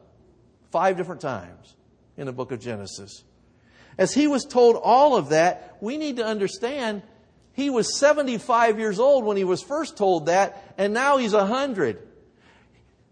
Five 0.71 0.97
different 0.97 1.21
times 1.21 1.73
in 2.17 2.25
the 2.25 2.33
book 2.33 2.51
of 2.51 2.59
Genesis. 2.59 3.23
As 3.97 4.13
he 4.13 4.27
was 4.27 4.43
told 4.43 4.75
all 4.75 5.15
of 5.15 5.29
that, 5.29 5.77
we 5.79 5.95
need 5.95 6.17
to 6.17 6.25
understand 6.25 7.01
he 7.53 7.69
was 7.69 7.97
75 7.97 8.79
years 8.79 8.99
old 8.99 9.25
when 9.25 9.37
he 9.37 9.43
was 9.43 9.61
first 9.61 9.97
told 9.97 10.27
that, 10.27 10.73
and 10.77 10.93
now 10.93 11.17
he's 11.17 11.33
100. 11.33 12.07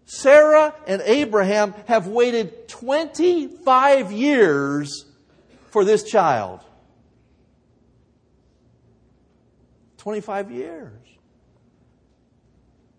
Sarah 0.06 0.74
and 0.86 1.02
Abraham 1.04 1.74
have 1.86 2.06
waited 2.06 2.68
25 2.68 4.12
years 4.12 5.04
for 5.68 5.84
this 5.84 6.02
child. 6.02 6.60
25 9.98 10.50
years. 10.50 10.92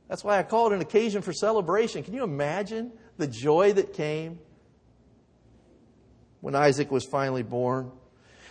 That's 0.08 0.24
why 0.24 0.38
I 0.38 0.44
call 0.44 0.72
it 0.72 0.76
an 0.76 0.82
occasion 0.82 1.22
for 1.22 1.34
celebration. 1.34 2.04
Can 2.04 2.14
you 2.14 2.24
imagine 2.24 2.92
the 3.18 3.28
joy 3.28 3.74
that 3.74 3.94
came 3.94 4.40
when 6.42 6.56
Isaac 6.56 6.92
was 6.92 7.06
finally 7.06 7.44
born? 7.44 7.92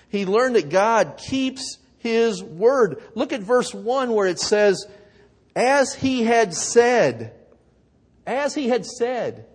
He 0.08 0.26
learned 0.26 0.56
that 0.56 0.68
God 0.68 1.16
keeps 1.16 1.78
his 2.00 2.42
word. 2.42 3.02
Look 3.14 3.32
at 3.32 3.40
verse 3.40 3.72
1 3.72 4.12
where 4.12 4.26
it 4.26 4.40
says, 4.40 4.86
as 5.54 5.94
he 5.94 6.24
had 6.24 6.52
said, 6.54 7.34
as 8.26 8.54
he 8.54 8.68
had 8.68 8.84
said. 8.84 9.46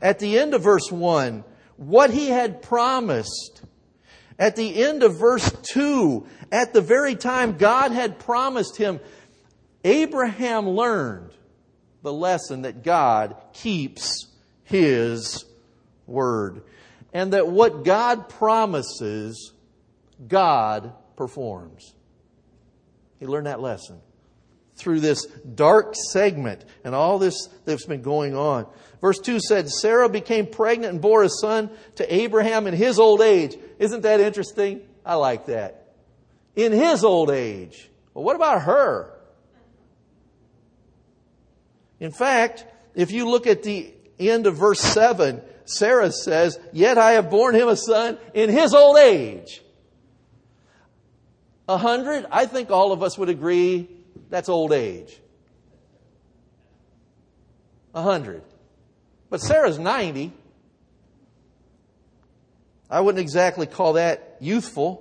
At 0.00 0.18
the 0.18 0.38
end 0.38 0.54
of 0.54 0.62
verse 0.62 0.90
1, 0.90 1.44
what 1.76 2.10
he 2.10 2.28
had 2.28 2.62
promised. 2.62 3.62
At 4.38 4.56
the 4.56 4.82
end 4.82 5.02
of 5.02 5.18
verse 5.18 5.50
2, 5.72 6.26
at 6.50 6.72
the 6.72 6.80
very 6.80 7.14
time 7.14 7.56
God 7.56 7.92
had 7.92 8.18
promised 8.18 8.76
him, 8.76 9.00
Abraham 9.84 10.68
learned 10.68 11.30
the 12.02 12.12
lesson 12.12 12.62
that 12.62 12.82
God 12.82 13.36
keeps 13.52 14.26
his 14.64 15.44
word. 16.06 16.62
And 17.12 17.32
that 17.32 17.48
what 17.48 17.84
God 17.84 18.28
promises, 18.28 19.52
God 20.26 20.92
performs. 21.16 21.93
He 23.24 23.28
learned 23.28 23.46
that 23.46 23.62
lesson 23.62 24.02
through 24.76 25.00
this 25.00 25.24
dark 25.24 25.94
segment 25.94 26.62
and 26.84 26.94
all 26.94 27.18
this 27.18 27.48
that's 27.64 27.86
been 27.86 28.02
going 28.02 28.36
on. 28.36 28.66
Verse 29.00 29.18
2 29.18 29.40
said, 29.40 29.70
Sarah 29.70 30.10
became 30.10 30.46
pregnant 30.46 30.92
and 30.92 31.00
bore 31.00 31.22
a 31.22 31.30
son 31.30 31.70
to 31.94 32.14
Abraham 32.14 32.66
in 32.66 32.74
his 32.74 32.98
old 32.98 33.22
age. 33.22 33.56
Isn't 33.78 34.02
that 34.02 34.20
interesting? 34.20 34.82
I 35.06 35.14
like 35.14 35.46
that. 35.46 35.94
In 36.54 36.70
his 36.72 37.02
old 37.02 37.30
age. 37.30 37.88
Well, 38.12 38.24
what 38.24 38.36
about 38.36 38.60
her? 38.64 39.18
In 41.98 42.12
fact, 42.12 42.66
if 42.94 43.10
you 43.10 43.26
look 43.26 43.46
at 43.46 43.62
the 43.62 43.94
end 44.18 44.46
of 44.46 44.56
verse 44.56 44.80
7, 44.80 45.40
Sarah 45.64 46.12
says, 46.12 46.58
Yet 46.74 46.98
I 46.98 47.12
have 47.12 47.30
borne 47.30 47.54
him 47.54 47.68
a 47.68 47.76
son 47.76 48.18
in 48.34 48.50
his 48.50 48.74
old 48.74 48.98
age. 48.98 49.63
A 51.68 51.78
hundred, 51.78 52.26
I 52.30 52.46
think 52.46 52.70
all 52.70 52.92
of 52.92 53.02
us 53.02 53.16
would 53.16 53.28
agree 53.28 53.88
that's 54.28 54.48
old 54.48 54.72
age. 54.72 55.18
A 57.94 58.02
hundred. 58.02 58.42
But 59.30 59.40
Sarah's 59.40 59.78
90. 59.78 60.32
I 62.90 63.00
wouldn't 63.00 63.20
exactly 63.20 63.66
call 63.66 63.94
that 63.94 64.36
youthful. 64.40 65.00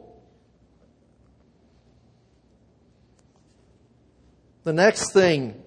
The 4.64 4.74
next 4.74 5.12
thing 5.12 5.62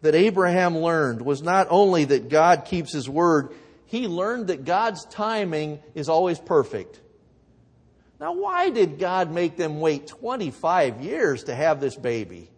that 0.00 0.14
Abraham 0.14 0.78
learned 0.78 1.22
was 1.22 1.42
not 1.42 1.66
only 1.70 2.06
that 2.06 2.30
God 2.30 2.64
keeps 2.64 2.92
his 2.92 3.08
word, 3.08 3.52
he 3.84 4.08
learned 4.08 4.46
that 4.46 4.64
God's 4.64 5.04
timing 5.04 5.80
is 5.94 6.08
always 6.08 6.38
perfect. 6.38 7.00
Now, 8.20 8.34
why 8.34 8.68
did 8.68 8.98
God 8.98 9.32
make 9.32 9.56
them 9.56 9.80
wait 9.80 10.06
25 10.06 11.00
years 11.00 11.44
to 11.44 11.54
have 11.54 11.80
this 11.80 11.96
baby? 11.96 12.50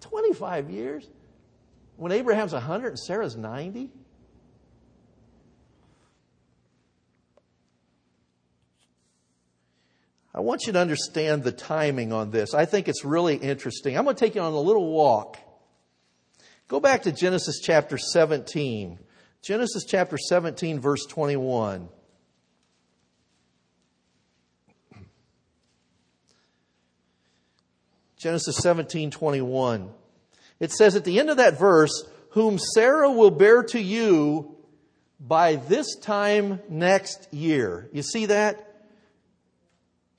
25 0.00 0.70
years? 0.70 1.06
When 1.96 2.10
Abraham's 2.10 2.54
100 2.54 2.88
and 2.88 2.98
Sarah's 2.98 3.36
90? 3.36 3.90
I 10.34 10.40
want 10.40 10.66
you 10.66 10.72
to 10.72 10.78
understand 10.78 11.42
the 11.42 11.52
timing 11.52 12.12
on 12.12 12.30
this. 12.30 12.54
I 12.54 12.64
think 12.64 12.88
it's 12.88 13.04
really 13.04 13.36
interesting. 13.36 13.98
I'm 13.98 14.04
going 14.04 14.16
to 14.16 14.20
take 14.20 14.36
you 14.36 14.40
on 14.40 14.54
a 14.54 14.60
little 14.60 14.90
walk. 14.90 15.36
Go 16.66 16.80
back 16.80 17.02
to 17.02 17.12
Genesis 17.12 17.60
chapter 17.62 17.98
17. 17.98 18.98
Genesis 19.42 19.84
chapter 19.84 20.16
17, 20.16 20.80
verse 20.80 21.04
21. 21.06 21.88
Genesis 28.18 28.56
17, 28.56 29.12
21. 29.12 29.90
It 30.58 30.72
says 30.72 30.96
at 30.96 31.04
the 31.04 31.20
end 31.20 31.30
of 31.30 31.36
that 31.36 31.58
verse, 31.58 32.04
whom 32.30 32.58
Sarah 32.58 33.10
will 33.10 33.30
bear 33.30 33.62
to 33.62 33.80
you 33.80 34.56
by 35.20 35.54
this 35.54 35.96
time 35.96 36.60
next 36.68 37.32
year. 37.32 37.88
You 37.92 38.02
see 38.02 38.26
that? 38.26 38.64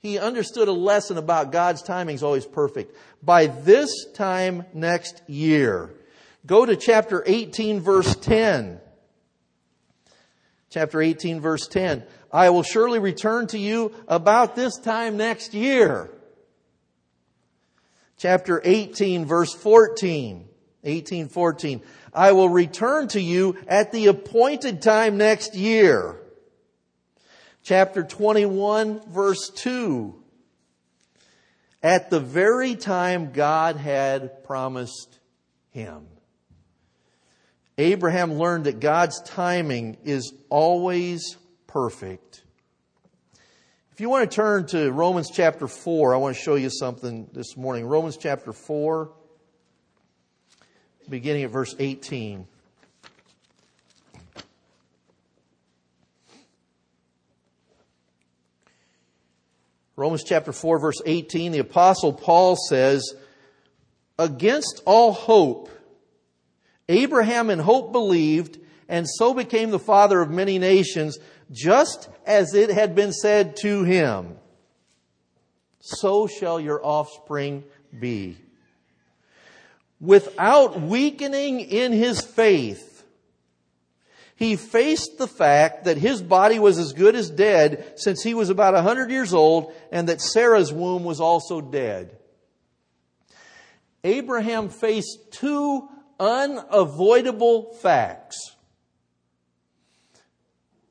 He 0.00 0.18
understood 0.18 0.68
a 0.68 0.72
lesson 0.72 1.18
about 1.18 1.52
God's 1.52 1.82
timing 1.82 2.14
is 2.14 2.22
always 2.22 2.46
perfect. 2.46 2.96
By 3.22 3.46
this 3.48 3.90
time 4.14 4.64
next 4.72 5.22
year. 5.26 5.90
Go 6.46 6.64
to 6.64 6.76
chapter 6.76 7.22
18 7.26 7.80
verse 7.80 8.16
10. 8.16 8.80
Chapter 10.70 11.02
18 11.02 11.40
verse 11.40 11.68
10. 11.68 12.02
I 12.32 12.48
will 12.48 12.62
surely 12.62 12.98
return 12.98 13.46
to 13.48 13.58
you 13.58 13.92
about 14.08 14.56
this 14.56 14.78
time 14.78 15.18
next 15.18 15.52
year 15.52 16.10
chapter 18.20 18.60
18 18.62 19.24
verse 19.24 19.52
14. 19.54 20.46
18, 20.84 21.28
14. 21.28 21.82
I 22.14 22.32
will 22.32 22.48
return 22.48 23.08
to 23.08 23.20
you 23.20 23.56
at 23.66 23.92
the 23.92 24.06
appointed 24.06 24.80
time 24.80 25.16
next 25.18 25.54
year. 25.54 26.16
Chapter 27.62 28.02
21 28.02 29.00
verse 29.10 29.50
2. 29.56 30.14
at 31.82 32.10
the 32.10 32.20
very 32.20 32.76
time 32.76 33.32
God 33.32 33.76
had 33.76 34.44
promised 34.44 35.18
him. 35.70 36.06
Abraham 37.78 38.34
learned 38.34 38.64
that 38.64 38.80
God's 38.80 39.22
timing 39.22 39.96
is 40.04 40.34
always 40.50 41.38
perfect. 41.66 42.42
If 44.00 44.02
you 44.02 44.08
want 44.08 44.30
to 44.30 44.34
turn 44.34 44.64
to 44.68 44.90
Romans 44.90 45.28
chapter 45.30 45.68
4, 45.68 46.14
I 46.14 46.16
want 46.16 46.34
to 46.34 46.42
show 46.42 46.54
you 46.54 46.70
something 46.70 47.28
this 47.34 47.54
morning. 47.54 47.84
Romans 47.84 48.16
chapter 48.16 48.50
4, 48.50 49.12
beginning 51.10 51.44
at 51.44 51.50
verse 51.50 51.74
18. 51.78 52.46
Romans 59.96 60.24
chapter 60.24 60.52
4 60.52 60.78
verse 60.78 61.02
18, 61.04 61.52
the 61.52 61.58
apostle 61.58 62.14
Paul 62.14 62.56
says, 62.56 63.12
against 64.18 64.80
all 64.86 65.12
hope, 65.12 65.68
Abraham 66.88 67.50
in 67.50 67.58
hope 67.58 67.92
believed 67.92 68.60
and 68.88 69.06
so 69.06 69.34
became 69.34 69.70
the 69.70 69.78
father 69.78 70.22
of 70.22 70.30
many 70.30 70.58
nations, 70.58 71.18
just 71.50 72.08
as 72.26 72.54
it 72.54 72.70
had 72.70 72.94
been 72.94 73.12
said 73.12 73.56
to 73.62 73.82
him, 73.82 74.36
so 75.80 76.26
shall 76.26 76.60
your 76.60 76.84
offspring 76.84 77.64
be. 77.98 78.36
Without 80.00 80.80
weakening 80.80 81.60
in 81.60 81.92
his 81.92 82.20
faith, 82.20 83.04
he 84.36 84.56
faced 84.56 85.18
the 85.18 85.26
fact 85.26 85.84
that 85.84 85.98
his 85.98 86.22
body 86.22 86.58
was 86.58 86.78
as 86.78 86.94
good 86.94 87.14
as 87.14 87.28
dead 87.28 87.92
since 87.96 88.22
he 88.22 88.32
was 88.32 88.48
about 88.48 88.72
a 88.72 88.78
100 88.78 89.10
years 89.10 89.34
old 89.34 89.74
and 89.92 90.08
that 90.08 90.22
Sarah's 90.22 90.72
womb 90.72 91.04
was 91.04 91.20
also 91.20 91.60
dead. 91.60 92.16
Abraham 94.02 94.70
faced 94.70 95.30
two 95.32 95.86
unavoidable 96.18 97.74
facts. 97.74 98.56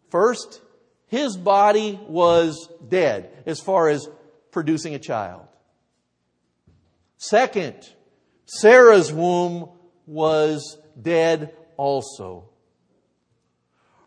First, 0.10 0.62
his 1.08 1.38
body 1.38 2.00
was 2.08 2.70
dead 2.88 3.32
as 3.46 3.60
far 3.60 3.89
as 3.89 4.08
producing 4.51 4.96
a 4.96 5.00
child. 5.00 5.48
Second, 7.18 7.75
Sarah's 8.46 9.12
womb 9.12 9.70
was 10.06 10.78
dead 11.00 11.56
also. 11.78 12.50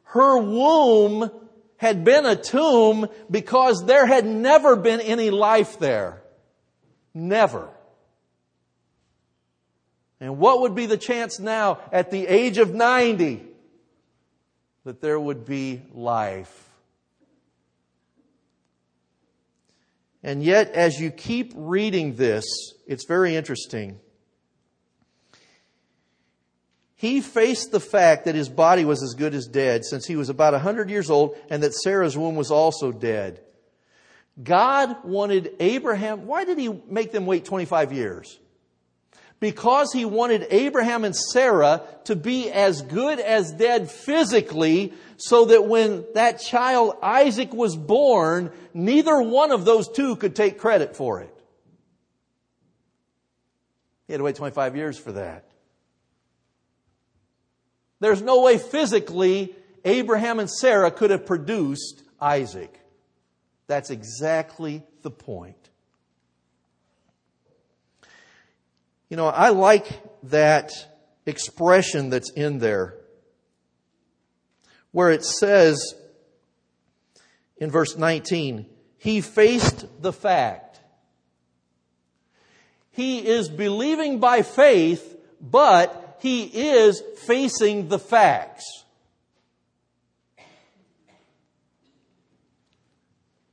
Her 0.05 0.39
womb 0.39 1.31
had 1.77 2.05
been 2.05 2.27
a 2.27 2.37
tomb 2.37 3.09
because 3.31 3.85
there 3.87 4.07
had 4.07 4.25
never 4.25 4.77
been 4.77 5.01
any 5.01 5.31
life 5.31 5.79
there. 5.79 6.23
Never. 7.15 7.69
And 10.21 10.39
what 10.39 10.61
would 10.61 10.75
be 10.75 10.87
the 10.87 10.97
chance 10.97 11.41
now 11.41 11.81
at 11.91 12.11
the 12.11 12.27
age 12.27 12.59
of 12.59 12.73
90 12.73 13.52
that 14.85 15.01
there 15.01 15.19
would 15.19 15.45
be 15.45 15.83
life? 15.93 16.71
And 20.23 20.43
yet, 20.43 20.73
as 20.73 21.01
you 21.01 21.11
keep 21.11 21.53
reading 21.57 22.15
this, 22.15 22.45
it's 22.87 23.05
very 23.07 23.35
interesting. 23.35 23.99
He 26.95 27.21
faced 27.21 27.73
the 27.73 27.81
fact 27.81 28.27
that 28.27 28.37
his 28.37 28.49
body 28.49 28.85
was 28.85 29.03
as 29.03 29.15
good 29.15 29.35
as 29.35 29.49
dead 29.49 29.85
since 29.85 30.07
he 30.07 30.15
was 30.15 30.29
about 30.29 30.53
100 30.53 30.89
years 30.89 31.11
old 31.11 31.37
and 31.51 31.65
that 31.65 31.75
Sarah's 31.75 32.17
womb 32.17 32.37
was 32.37 32.53
also 32.53 32.93
dead. 32.93 33.41
God 34.41 35.05
wanted 35.05 35.57
Abraham, 35.59 36.27
why 36.27 36.45
did 36.45 36.59
he 36.59 36.69
make 36.89 37.11
them 37.11 37.27
wait 37.27 37.45
25 37.45 37.93
years? 37.93 38.39
Because 39.43 39.93
he 39.93 40.05
wanted 40.05 40.47
Abraham 40.51 41.03
and 41.03 41.17
Sarah 41.17 41.83
to 42.05 42.15
be 42.15 42.49
as 42.49 42.81
good 42.81 43.19
as 43.19 43.51
dead 43.51 43.91
physically 43.91 44.93
so 45.17 45.47
that 45.47 45.67
when 45.67 46.05
that 46.15 46.41
child 46.41 46.95
Isaac 47.03 47.53
was 47.53 47.75
born, 47.75 48.53
neither 48.73 49.21
one 49.21 49.51
of 49.51 49.65
those 49.65 49.89
two 49.89 50.15
could 50.15 50.37
take 50.37 50.61
credit 50.61 50.95
for 50.95 51.23
it. 51.23 51.35
He 54.07 54.13
had 54.13 54.19
to 54.19 54.23
wait 54.23 54.37
25 54.37 54.77
years 54.77 54.97
for 54.97 55.11
that. 55.11 55.51
There's 57.99 58.23
no 58.23 58.43
way 58.43 58.59
physically 58.59 59.57
Abraham 59.85 60.39
and 60.39 60.49
Sarah 60.49 60.93
could 60.93 61.11
have 61.11 61.27
produced 61.27 62.05
Isaac. 62.21 62.79
That's 63.67 63.91
exactly 63.91 64.85
the 65.03 65.11
point. 65.11 65.72
You 69.13 69.17
know, 69.17 69.27
I 69.27 69.51
like 69.51 69.87
that 70.31 70.73
expression 71.27 72.09
that's 72.09 72.31
in 72.31 72.61
there 72.61 72.95
where 74.91 75.11
it 75.11 75.23
says 75.23 75.95
in 77.59 77.71
verse 77.71 77.95
19, 77.95 78.65
he 78.97 79.21
faced 79.21 79.85
the 80.01 80.15
fact. 80.15 80.81
He 82.93 83.19
is 83.19 83.51
believing 83.51 84.19
by 84.19 84.41
faith, 84.41 85.15
but 85.43 86.17
he 86.23 86.45
is 86.45 87.03
facing 87.27 87.89
the 87.89 87.99
facts. 87.99 88.65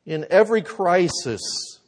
In 0.05 0.25
every 0.29 0.61
crisis, 0.61 1.78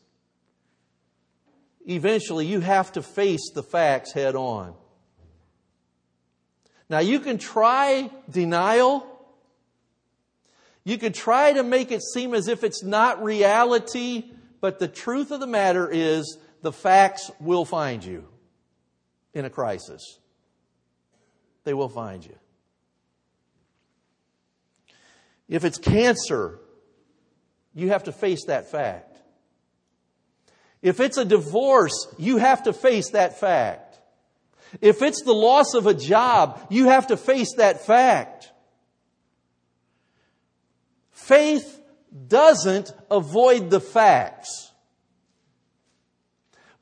eventually 1.87 2.45
you 2.45 2.59
have 2.59 2.91
to 2.93 3.01
face 3.01 3.51
the 3.53 3.63
facts 3.63 4.13
head 4.13 4.35
on. 4.35 4.75
Now, 6.89 6.99
you 6.99 7.19
can 7.19 7.37
try 7.37 8.09
denial. 8.29 9.07
You 10.83 10.97
can 10.97 11.13
try 11.13 11.53
to 11.53 11.63
make 11.63 11.91
it 11.91 12.01
seem 12.01 12.33
as 12.33 12.47
if 12.47 12.63
it's 12.63 12.83
not 12.83 13.23
reality, 13.23 14.25
but 14.59 14.79
the 14.79 14.87
truth 14.87 15.31
of 15.31 15.39
the 15.39 15.47
matter 15.47 15.89
is 15.89 16.37
the 16.61 16.73
facts 16.73 17.31
will 17.39 17.65
find 17.65 18.03
you 18.03 18.27
in 19.33 19.45
a 19.45 19.49
crisis 19.49 20.19
they 21.63 21.73
will 21.73 21.89
find 21.89 22.25
you. 22.25 22.35
If 25.47 25.65
it's 25.65 25.77
cancer, 25.77 26.59
you 27.73 27.89
have 27.89 28.05
to 28.05 28.11
face 28.11 28.45
that 28.45 28.71
fact. 28.71 29.10
If 30.81 30.99
it's 30.99 31.17
a 31.17 31.25
divorce, 31.25 32.07
you 32.17 32.37
have 32.37 32.63
to 32.63 32.73
face 32.73 33.11
that 33.11 33.39
fact. 33.39 33.99
If 34.79 35.01
it's 35.01 35.23
the 35.23 35.33
loss 35.33 35.73
of 35.73 35.85
a 35.85 35.93
job, 35.93 36.65
you 36.69 36.87
have 36.87 37.07
to 37.07 37.17
face 37.17 37.55
that 37.57 37.85
fact. 37.85 38.51
Faith 41.11 41.81
doesn't 42.27 42.91
avoid 43.09 43.69
the 43.69 43.79
facts. 43.79 44.71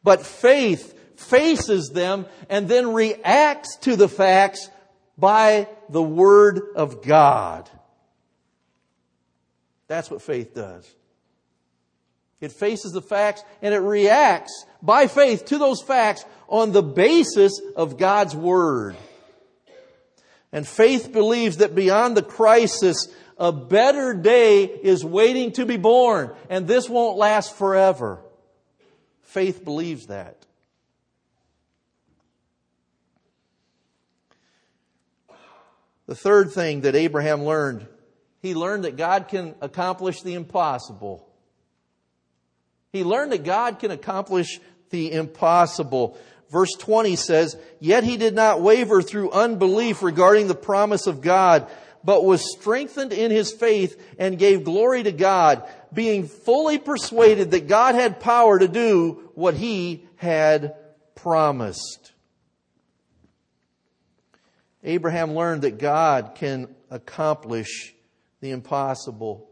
But 0.04 0.26
faith 0.26 0.96
faces 1.20 1.90
them, 1.90 2.26
and 2.50 2.70
then 2.70 2.94
reacts 2.94 3.76
to 3.82 3.98
the 3.98 4.08
facts 4.08 4.70
by 5.18 5.68
the 5.90 6.02
Word 6.02 6.62
of 6.76 7.04
God. 7.04 7.70
That's 9.88 10.10
what 10.10 10.22
faith 10.22 10.54
does. 10.54 10.90
It 12.42 12.52
faces 12.52 12.94
the 12.94 13.02
facts 13.02 13.44
and 13.62 13.74
it 13.74 13.80
reacts 13.80 14.66
by 14.82 15.08
faith 15.08 15.46
to 15.46 15.58
those 15.58 15.82
facts 15.82 16.24
on 16.48 16.72
the 16.72 16.84
basis 16.84 17.60
of 17.76 17.98
God's 17.98 18.36
Word. 18.36 18.96
And 20.52 20.68
faith 20.68 21.12
believes 21.12 21.58
that 21.58 21.76
beyond 21.76 22.18
the 22.18 22.24
crisis, 22.24 23.08
a 23.38 23.52
better 23.52 24.14
day 24.14 24.66
is 24.66 25.06
waiting 25.06 25.52
to 25.54 25.66
be 25.66 25.78
born, 25.78 26.34
and 26.50 26.68
this 26.68 26.90
won't 26.90 27.18
last 27.18 27.56
forever. 27.56 28.20
Faith 29.22 29.64
believes 29.64 30.08
that. 30.08 30.46
The 36.08 36.16
third 36.16 36.52
thing 36.52 36.82
that 36.82 36.96
Abraham 36.96 37.44
learned, 37.44 37.86
he 38.42 38.56
learned 38.56 38.86
that 38.86 38.98
God 38.98 39.28
can 39.28 39.54
accomplish 39.62 40.22
the 40.22 40.34
impossible. 40.34 41.29
He 42.92 43.04
learned 43.04 43.32
that 43.32 43.44
God 43.44 43.80
can 43.80 43.92
accomplish 43.92 44.60
the 44.90 45.12
impossible. 45.12 46.18
Verse 46.50 46.72
20 46.80 47.16
says, 47.16 47.56
Yet 47.80 48.04
he 48.04 48.18
did 48.18 48.34
not 48.34 48.62
waver 48.62 49.02
through 49.02 49.32
unbelief 49.32 50.02
regarding 50.02 50.48
the 50.48 50.56
promise 50.56 51.06
of 51.06 51.22
God, 51.22 51.70
but 52.04 52.26
was 52.26 52.52
strengthened 52.58 53.14
in 53.14 53.30
his 53.30 53.54
faith 53.54 54.02
and 54.18 54.40
gave 54.40 54.64
glory 54.64 55.04
to 55.04 55.12
God, 55.12 55.68
being 55.94 56.28
fully 56.28 56.80
persuaded 56.80 57.52
that 57.52 57.68
God 57.68 57.96
had 57.96 58.20
power 58.20 58.58
to 58.58 58.68
do 58.68 59.30
what 59.36 59.54
he 59.54 60.08
had 60.16 60.76
promised. 61.14 62.14
Abraham 64.84 65.36
learned 65.36 65.64
that 65.64 65.78
God 65.78 66.32
can 66.36 66.74
accomplish 66.90 67.94
the 68.40 68.52
impossible. 68.52 69.50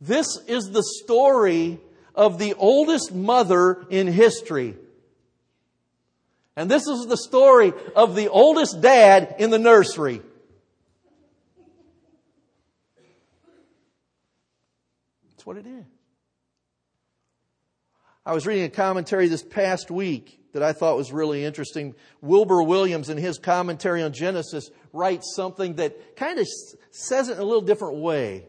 This 0.00 0.26
is 0.46 0.70
the 0.70 0.82
story 0.82 1.78
of 2.18 2.36
the 2.38 2.52
oldest 2.54 3.14
mother 3.14 3.86
in 3.88 4.08
history. 4.08 4.74
And 6.56 6.68
this 6.68 6.88
is 6.88 7.06
the 7.06 7.16
story 7.16 7.72
of 7.94 8.16
the 8.16 8.28
oldest 8.28 8.80
dad 8.80 9.36
in 9.38 9.50
the 9.50 9.58
nursery. 9.60 10.20
That's 15.30 15.46
what 15.46 15.56
it 15.56 15.66
is. 15.66 15.84
I 18.26 18.32
was 18.32 18.46
reading 18.46 18.64
a 18.64 18.70
commentary 18.70 19.28
this 19.28 19.44
past 19.44 19.88
week 19.88 20.40
that 20.54 20.62
I 20.62 20.72
thought 20.72 20.96
was 20.96 21.12
really 21.12 21.44
interesting. 21.44 21.94
Wilbur 22.20 22.64
Williams, 22.64 23.10
in 23.10 23.16
his 23.16 23.38
commentary 23.38 24.02
on 24.02 24.12
Genesis, 24.12 24.70
writes 24.92 25.34
something 25.36 25.76
that 25.76 26.16
kind 26.16 26.40
of 26.40 26.48
says 26.90 27.28
it 27.28 27.34
in 27.34 27.38
a 27.38 27.44
little 27.44 27.62
different 27.62 27.98
way. 27.98 28.46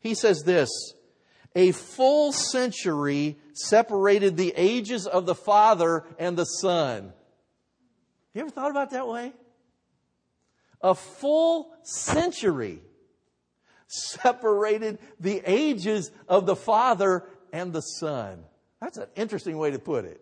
He 0.00 0.14
says 0.14 0.42
this 0.46 0.70
A 1.54 1.72
full 1.72 2.32
century 2.32 3.38
separated 3.54 4.36
the 4.36 4.52
ages 4.56 5.06
of 5.06 5.26
the 5.26 5.34
Father 5.34 6.04
and 6.18 6.36
the 6.36 6.44
Son. 6.44 7.12
You 8.34 8.42
ever 8.42 8.50
thought 8.50 8.70
about 8.70 8.90
that 8.90 9.08
way? 9.08 9.32
A 10.80 10.94
full 10.94 11.72
century 11.82 12.80
separated 13.88 14.98
the 15.18 15.42
ages 15.44 16.12
of 16.28 16.46
the 16.46 16.54
Father 16.56 17.24
and 17.52 17.72
the 17.72 17.80
Son. 17.80 18.44
That's 18.80 18.96
an 18.96 19.08
interesting 19.16 19.58
way 19.58 19.72
to 19.72 19.78
put 19.78 20.04
it. 20.04 20.20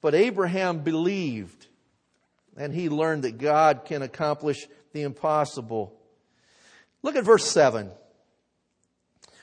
But 0.00 0.14
Abraham 0.14 0.80
believed, 0.80 1.66
and 2.56 2.72
he 2.72 2.88
learned 2.88 3.24
that 3.24 3.38
God 3.38 3.84
can 3.84 4.02
accomplish 4.02 4.66
the 4.92 5.02
impossible. 5.02 5.97
Look 7.08 7.16
at 7.16 7.24
verse 7.24 7.50
7. 7.50 7.90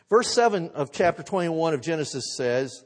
Verse 0.08 0.32
7 0.36 0.70
of 0.76 0.92
chapter 0.92 1.24
21 1.24 1.74
of 1.74 1.82
Genesis 1.82 2.36
says, 2.38 2.84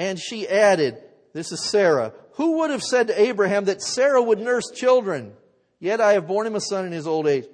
And 0.00 0.18
she 0.18 0.48
added, 0.48 1.00
This 1.32 1.52
is 1.52 1.64
Sarah, 1.64 2.12
who 2.32 2.58
would 2.58 2.70
have 2.70 2.82
said 2.82 3.06
to 3.06 3.20
Abraham 3.20 3.66
that 3.66 3.82
Sarah 3.82 4.20
would 4.20 4.40
nurse 4.40 4.72
children? 4.74 5.32
Yet 5.78 6.00
I 6.00 6.14
have 6.14 6.26
borne 6.26 6.48
him 6.48 6.56
a 6.56 6.60
son 6.60 6.86
in 6.86 6.90
his 6.90 7.06
old 7.06 7.28
age. 7.28 7.44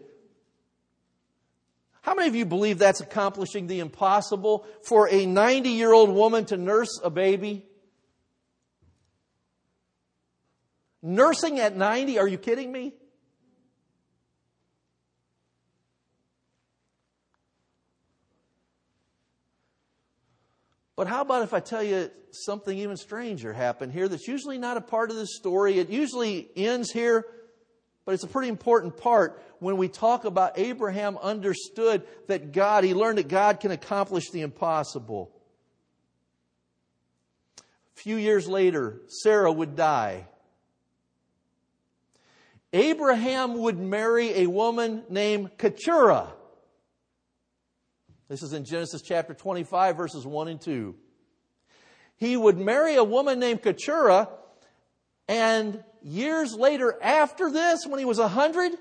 How 2.01 2.15
many 2.15 2.27
of 2.27 2.37
you 2.37 2.47
believe 2.47 2.79
that's 2.79 3.03
accomplishing 3.03 3.67
the 3.67 3.81
impossible 3.81 4.65
for 4.85 5.11
a 5.11 5.27
90 5.27 5.69
year 5.69 5.93
old 5.93 6.09
woman 6.09 6.47
to 6.47 6.57
nurse 6.57 7.01
a 7.05 7.11
baby? 7.11 7.67
Nursing 11.03 11.61
at 11.61 11.77
90? 11.77 12.19
Are 12.19 12.27
you 12.27 12.39
kidding 12.39 12.73
me? 12.73 12.95
But 21.03 21.09
how 21.09 21.23
about 21.23 21.43
if 21.43 21.53
I 21.53 21.59
tell 21.59 21.83
you 21.83 22.13
something 22.31 22.79
even 22.79 22.97
stranger 22.97 23.53
happened 23.53 23.93
here 23.93 24.07
that's 24.07 24.29
usually 24.29 24.57
not 24.57 24.77
a 24.77 24.81
part 24.81 25.11
of 25.11 25.17
this 25.17 25.35
story? 25.35 25.81
It 25.81 25.91
usually 25.91 26.49
ends 26.55 26.93
here, 26.93 27.27
but 28.05 28.15
it's 28.15 28.23
a 28.23 28.29
pretty 28.29 28.49
important 28.49 28.97
part 28.97 29.43
when 29.59 29.79
we 29.79 29.89
talk 29.89 30.25
about 30.25 30.61
Abraham 30.61 31.19
understood 31.19 32.05
that 32.29 32.53
God, 32.53 32.85
he 32.85 32.95
learned 32.95 33.19
that 33.19 33.27
God 33.27 33.59
can 33.59 33.73
accomplish 33.73 34.31
the 34.31 34.43
impossible. 34.43 35.33
A 37.59 38.01
few 38.01 38.15
years 38.15 38.47
later, 38.47 39.01
Sarah 39.09 39.51
would 39.51 39.75
die. 39.75 40.29
Abraham 42.73 43.59
would 43.59 43.77
marry 43.77 44.39
a 44.43 44.47
woman 44.47 45.03
named 45.09 45.59
Keturah. 45.59 46.33
This 48.29 48.43
is 48.43 48.53
in 48.53 48.65
Genesis 48.65 49.03
chapter 49.03 49.35
25, 49.35 49.97
verses 49.97 50.27
1 50.27 50.49
and 50.49 50.61
2. 50.61 50.95
He 52.17 52.37
would 52.37 52.59
marry 52.59 52.95
a 52.95 53.05
woman 53.05 53.39
named 53.39 53.63
Keturah, 53.63 54.29
and 55.29 55.83
years 56.03 56.55
later, 56.55 56.97
after 57.03 57.51
this, 57.51 57.87
when 57.87 57.99
he 57.99 58.05
was 58.05 58.19
100, 58.19 58.73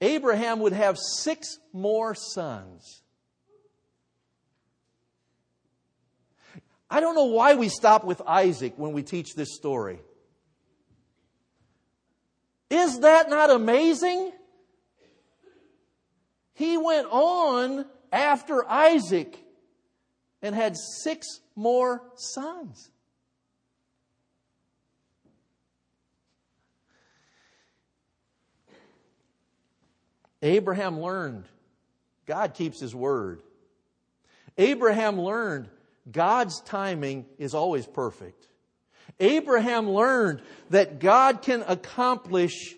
Abraham 0.00 0.60
would 0.60 0.72
have 0.72 0.96
six 0.98 1.58
more 1.72 2.14
sons. 2.14 3.02
I 6.90 7.00
don't 7.00 7.14
know 7.14 7.26
why 7.26 7.54
we 7.54 7.68
stop 7.68 8.04
with 8.04 8.20
Isaac 8.26 8.74
when 8.76 8.92
we 8.92 9.02
teach 9.02 9.34
this 9.34 9.54
story. 9.54 10.00
Is 12.68 13.00
that 13.00 13.30
not 13.30 13.50
amazing? 13.50 14.32
He 16.60 16.76
went 16.76 17.06
on 17.10 17.86
after 18.12 18.68
Isaac 18.68 19.34
and 20.42 20.54
had 20.54 20.76
six 20.76 21.26
more 21.56 22.02
sons. 22.16 22.90
Abraham 30.42 31.00
learned 31.00 31.46
God 32.26 32.52
keeps 32.52 32.78
his 32.78 32.94
word. 32.94 33.40
Abraham 34.58 35.18
learned 35.18 35.70
God's 36.12 36.60
timing 36.60 37.24
is 37.38 37.54
always 37.54 37.86
perfect. 37.86 38.48
Abraham 39.18 39.88
learned 39.88 40.42
that 40.68 41.00
God 41.00 41.40
can 41.40 41.64
accomplish 41.66 42.74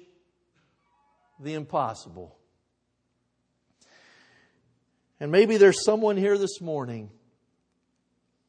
the 1.40 1.54
impossible. 1.54 2.38
And 5.22 5.30
maybe 5.30 5.56
there's 5.56 5.84
someone 5.84 6.16
here 6.16 6.36
this 6.36 6.60
morning. 6.60 7.08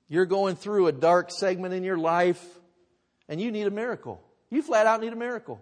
You're 0.08 0.26
going 0.26 0.56
through 0.56 0.88
a 0.88 0.92
dark 0.92 1.30
segment 1.30 1.76
in 1.76 1.84
your 1.84 2.00
life 2.00 2.44
and 3.30 3.40
you 3.40 3.52
need 3.52 3.68
a 3.68 3.70
miracle. 3.70 4.20
You 4.50 4.64
flat 4.64 4.88
out 4.88 5.00
need 5.00 5.14
a 5.14 5.16
miracle. 5.16 5.62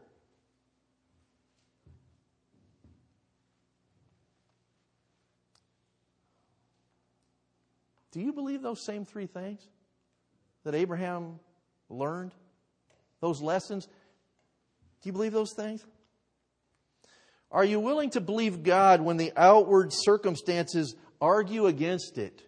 Do 8.13 8.21
you 8.21 8.31
believe 8.31 8.61
those 8.61 8.79
same 8.79 9.03
three 9.03 9.27
things 9.27 9.59
that 10.63 10.75
Abraham 10.75 11.41
learned? 11.89 12.31
Those 13.19 13.41
lessons? 13.41 13.85
Do 15.01 15.09
you 15.09 15.11
believe 15.11 15.33
those 15.33 15.51
things? 15.51 15.85
Are 17.51 17.65
you 17.65 17.79
willing 17.79 18.11
to 18.11 18.21
believe 18.21 18.63
God 18.63 19.01
when 19.01 19.17
the 19.17 19.33
outward 19.35 19.91
circumstances 19.91 20.95
argue 21.19 21.67
against 21.67 22.17
it? 22.17 22.41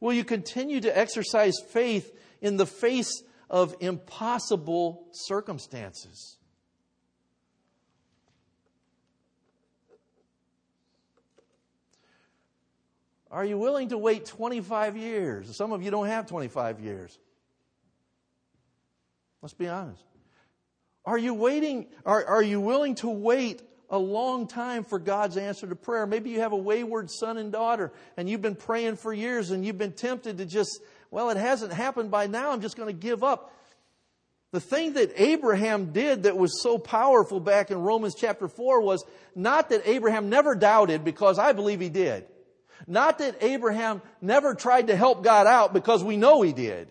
Will 0.00 0.12
you 0.12 0.24
continue 0.24 0.80
to 0.80 0.96
exercise 0.96 1.54
faith 1.70 2.14
in 2.40 2.56
the 2.56 2.66
face 2.66 3.22
of 3.48 3.74
impossible 3.80 5.08
circumstances? 5.12 6.36
Are 13.30 13.44
you 13.44 13.58
willing 13.58 13.88
to 13.90 13.98
wait 13.98 14.24
25 14.26 14.96
years? 14.96 15.54
Some 15.56 15.72
of 15.72 15.82
you 15.82 15.90
don't 15.90 16.06
have 16.06 16.26
25 16.26 16.80
years. 16.80 17.18
Let's 19.42 19.54
be 19.54 19.68
honest. 19.68 20.02
Are 21.04 21.18
you 21.18 21.34
waiting? 21.34 21.86
Are, 22.04 22.24
are 22.24 22.42
you 22.42 22.60
willing 22.60 22.94
to 22.96 23.08
wait 23.08 23.62
a 23.90 23.98
long 23.98 24.46
time 24.46 24.84
for 24.84 24.98
God's 24.98 25.36
answer 25.36 25.66
to 25.66 25.76
prayer? 25.76 26.06
Maybe 26.06 26.30
you 26.30 26.40
have 26.40 26.52
a 26.52 26.56
wayward 26.56 27.10
son 27.10 27.38
and 27.38 27.50
daughter 27.52 27.92
and 28.16 28.28
you've 28.28 28.42
been 28.42 28.54
praying 28.54 28.96
for 28.96 29.12
years 29.12 29.50
and 29.50 29.64
you've 29.64 29.78
been 29.78 29.92
tempted 29.92 30.38
to 30.38 30.46
just, 30.46 30.80
well, 31.10 31.30
it 31.30 31.36
hasn't 31.36 31.72
happened 31.72 32.10
by 32.10 32.26
now. 32.26 32.52
I'm 32.52 32.60
just 32.60 32.76
going 32.76 32.88
to 32.88 32.98
give 32.98 33.24
up. 33.24 33.54
The 34.50 34.60
thing 34.60 34.94
that 34.94 35.12
Abraham 35.16 35.92
did 35.92 36.22
that 36.22 36.36
was 36.36 36.62
so 36.62 36.78
powerful 36.78 37.38
back 37.38 37.70
in 37.70 37.78
Romans 37.78 38.14
chapter 38.14 38.48
4 38.48 38.80
was 38.80 39.04
not 39.34 39.68
that 39.68 39.82
Abraham 39.84 40.30
never 40.30 40.54
doubted 40.54 41.04
because 41.04 41.38
I 41.38 41.52
believe 41.52 41.80
he 41.80 41.90
did. 41.90 42.24
Not 42.86 43.18
that 43.18 43.42
Abraham 43.42 44.00
never 44.22 44.54
tried 44.54 44.86
to 44.86 44.96
help 44.96 45.22
God 45.22 45.46
out 45.46 45.74
because 45.74 46.02
we 46.02 46.16
know 46.16 46.40
he 46.40 46.52
did. 46.52 46.88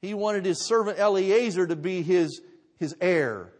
He 0.00 0.14
wanted 0.14 0.44
his 0.44 0.64
servant 0.64 0.98
Eliezer 0.98 1.66
to 1.66 1.74
be 1.74 2.02
his, 2.02 2.40
his 2.78 2.94
heir. 3.00 3.52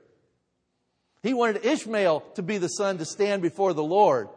He 1.23 1.35
wanted 1.35 1.65
Ishmael 1.65 2.21
to 2.35 2.43
be 2.43 2.59
the 2.59 2.69
son 2.69 2.99
to 2.99 3.05
stand 3.05 3.43
before 3.43 3.73
the 3.73 3.83
Lord. 3.83 4.29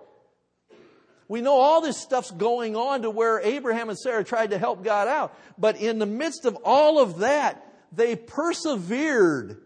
We 1.27 1.41
know 1.41 1.55
all 1.55 1.81
this 1.81 1.97
stuff's 1.97 2.31
going 2.31 2.75
on 2.75 3.03
to 3.03 3.11
where 3.11 3.39
Abraham 3.39 3.89
and 3.89 3.97
Sarah 3.97 4.23
tried 4.23 4.49
to 4.49 4.57
help 4.57 4.83
God 4.83 5.07
out. 5.07 5.37
But 5.59 5.77
in 5.77 5.99
the 5.99 6.07
midst 6.07 6.45
of 6.45 6.57
all 6.65 6.99
of 6.99 7.19
that, 7.19 7.63
they 7.91 8.15
persevered 8.15 9.61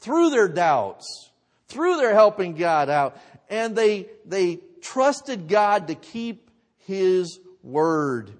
through 0.00 0.30
their 0.30 0.48
doubts, 0.48 1.30
through 1.68 1.98
their 1.98 2.14
helping 2.14 2.54
God 2.54 2.88
out, 2.88 3.20
and 3.50 3.76
they, 3.76 4.08
they 4.24 4.60
trusted 4.80 5.48
God 5.48 5.88
to 5.88 5.94
keep 5.94 6.50
His 6.78 7.38
word. 7.62 8.30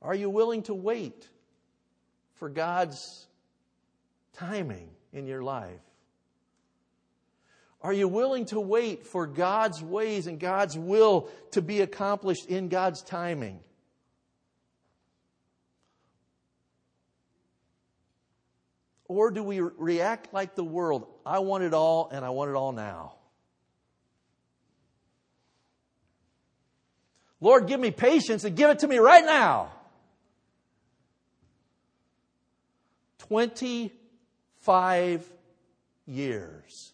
Are 0.00 0.14
you 0.14 0.30
willing 0.30 0.62
to 0.64 0.74
wait 0.74 1.28
for 2.40 2.48
God's 2.48 3.26
timing 4.32 4.88
in 5.12 5.26
your 5.26 5.42
life? 5.42 5.78
Are 7.82 7.92
you 7.92 8.08
willing 8.08 8.46
to 8.46 8.58
wait 8.58 9.06
for 9.06 9.26
God's 9.26 9.82
ways 9.82 10.26
and 10.26 10.40
God's 10.40 10.76
will 10.76 11.28
to 11.52 11.62
be 11.62 11.82
accomplished 11.82 12.46
in 12.46 12.68
God's 12.68 13.02
timing? 13.02 13.60
Or 19.06 19.30
do 19.30 19.42
we 19.42 19.60
react 19.60 20.32
like 20.32 20.54
the 20.54 20.64
world? 20.64 21.06
I 21.26 21.40
want 21.40 21.64
it 21.64 21.74
all 21.74 22.08
and 22.10 22.24
I 22.24 22.30
want 22.30 22.50
it 22.50 22.56
all 22.56 22.72
now. 22.72 23.16
Lord, 27.40 27.66
give 27.66 27.80
me 27.80 27.90
patience 27.90 28.44
and 28.44 28.56
give 28.56 28.70
it 28.70 28.78
to 28.80 28.88
me 28.88 28.98
right 28.98 29.24
now. 29.24 29.72
25 33.20 35.32
years. 36.06 36.92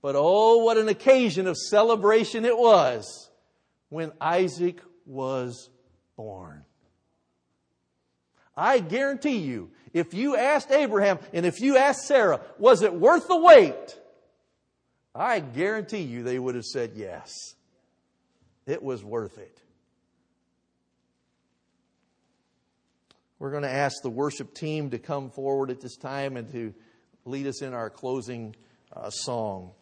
But 0.00 0.14
oh, 0.16 0.58
what 0.58 0.76
an 0.76 0.88
occasion 0.88 1.46
of 1.46 1.56
celebration 1.56 2.44
it 2.44 2.56
was 2.56 3.30
when 3.88 4.12
Isaac 4.20 4.80
was 5.06 5.70
born. 6.16 6.64
I 8.56 8.80
guarantee 8.80 9.38
you, 9.38 9.70
if 9.92 10.14
you 10.14 10.36
asked 10.36 10.70
Abraham 10.70 11.18
and 11.32 11.46
if 11.46 11.60
you 11.60 11.76
asked 11.76 12.06
Sarah, 12.06 12.40
was 12.58 12.82
it 12.82 12.92
worth 12.92 13.28
the 13.28 13.36
wait? 13.36 13.98
I 15.14 15.40
guarantee 15.40 16.02
you 16.02 16.22
they 16.22 16.38
would 16.38 16.54
have 16.54 16.64
said 16.64 16.92
yes. 16.94 17.32
It 18.66 18.82
was 18.82 19.02
worth 19.02 19.38
it. 19.38 19.58
We're 23.38 23.50
going 23.50 23.62
to 23.62 23.70
ask 23.70 24.02
the 24.02 24.10
worship 24.10 24.54
team 24.54 24.90
to 24.90 24.98
come 24.98 25.30
forward 25.30 25.70
at 25.70 25.80
this 25.80 25.96
time 25.96 26.36
and 26.36 26.50
to 26.52 26.74
lead 27.24 27.46
us 27.46 27.62
in 27.62 27.72
our 27.72 27.88
closing 27.88 28.56
uh, 28.92 29.10
song. 29.10 29.72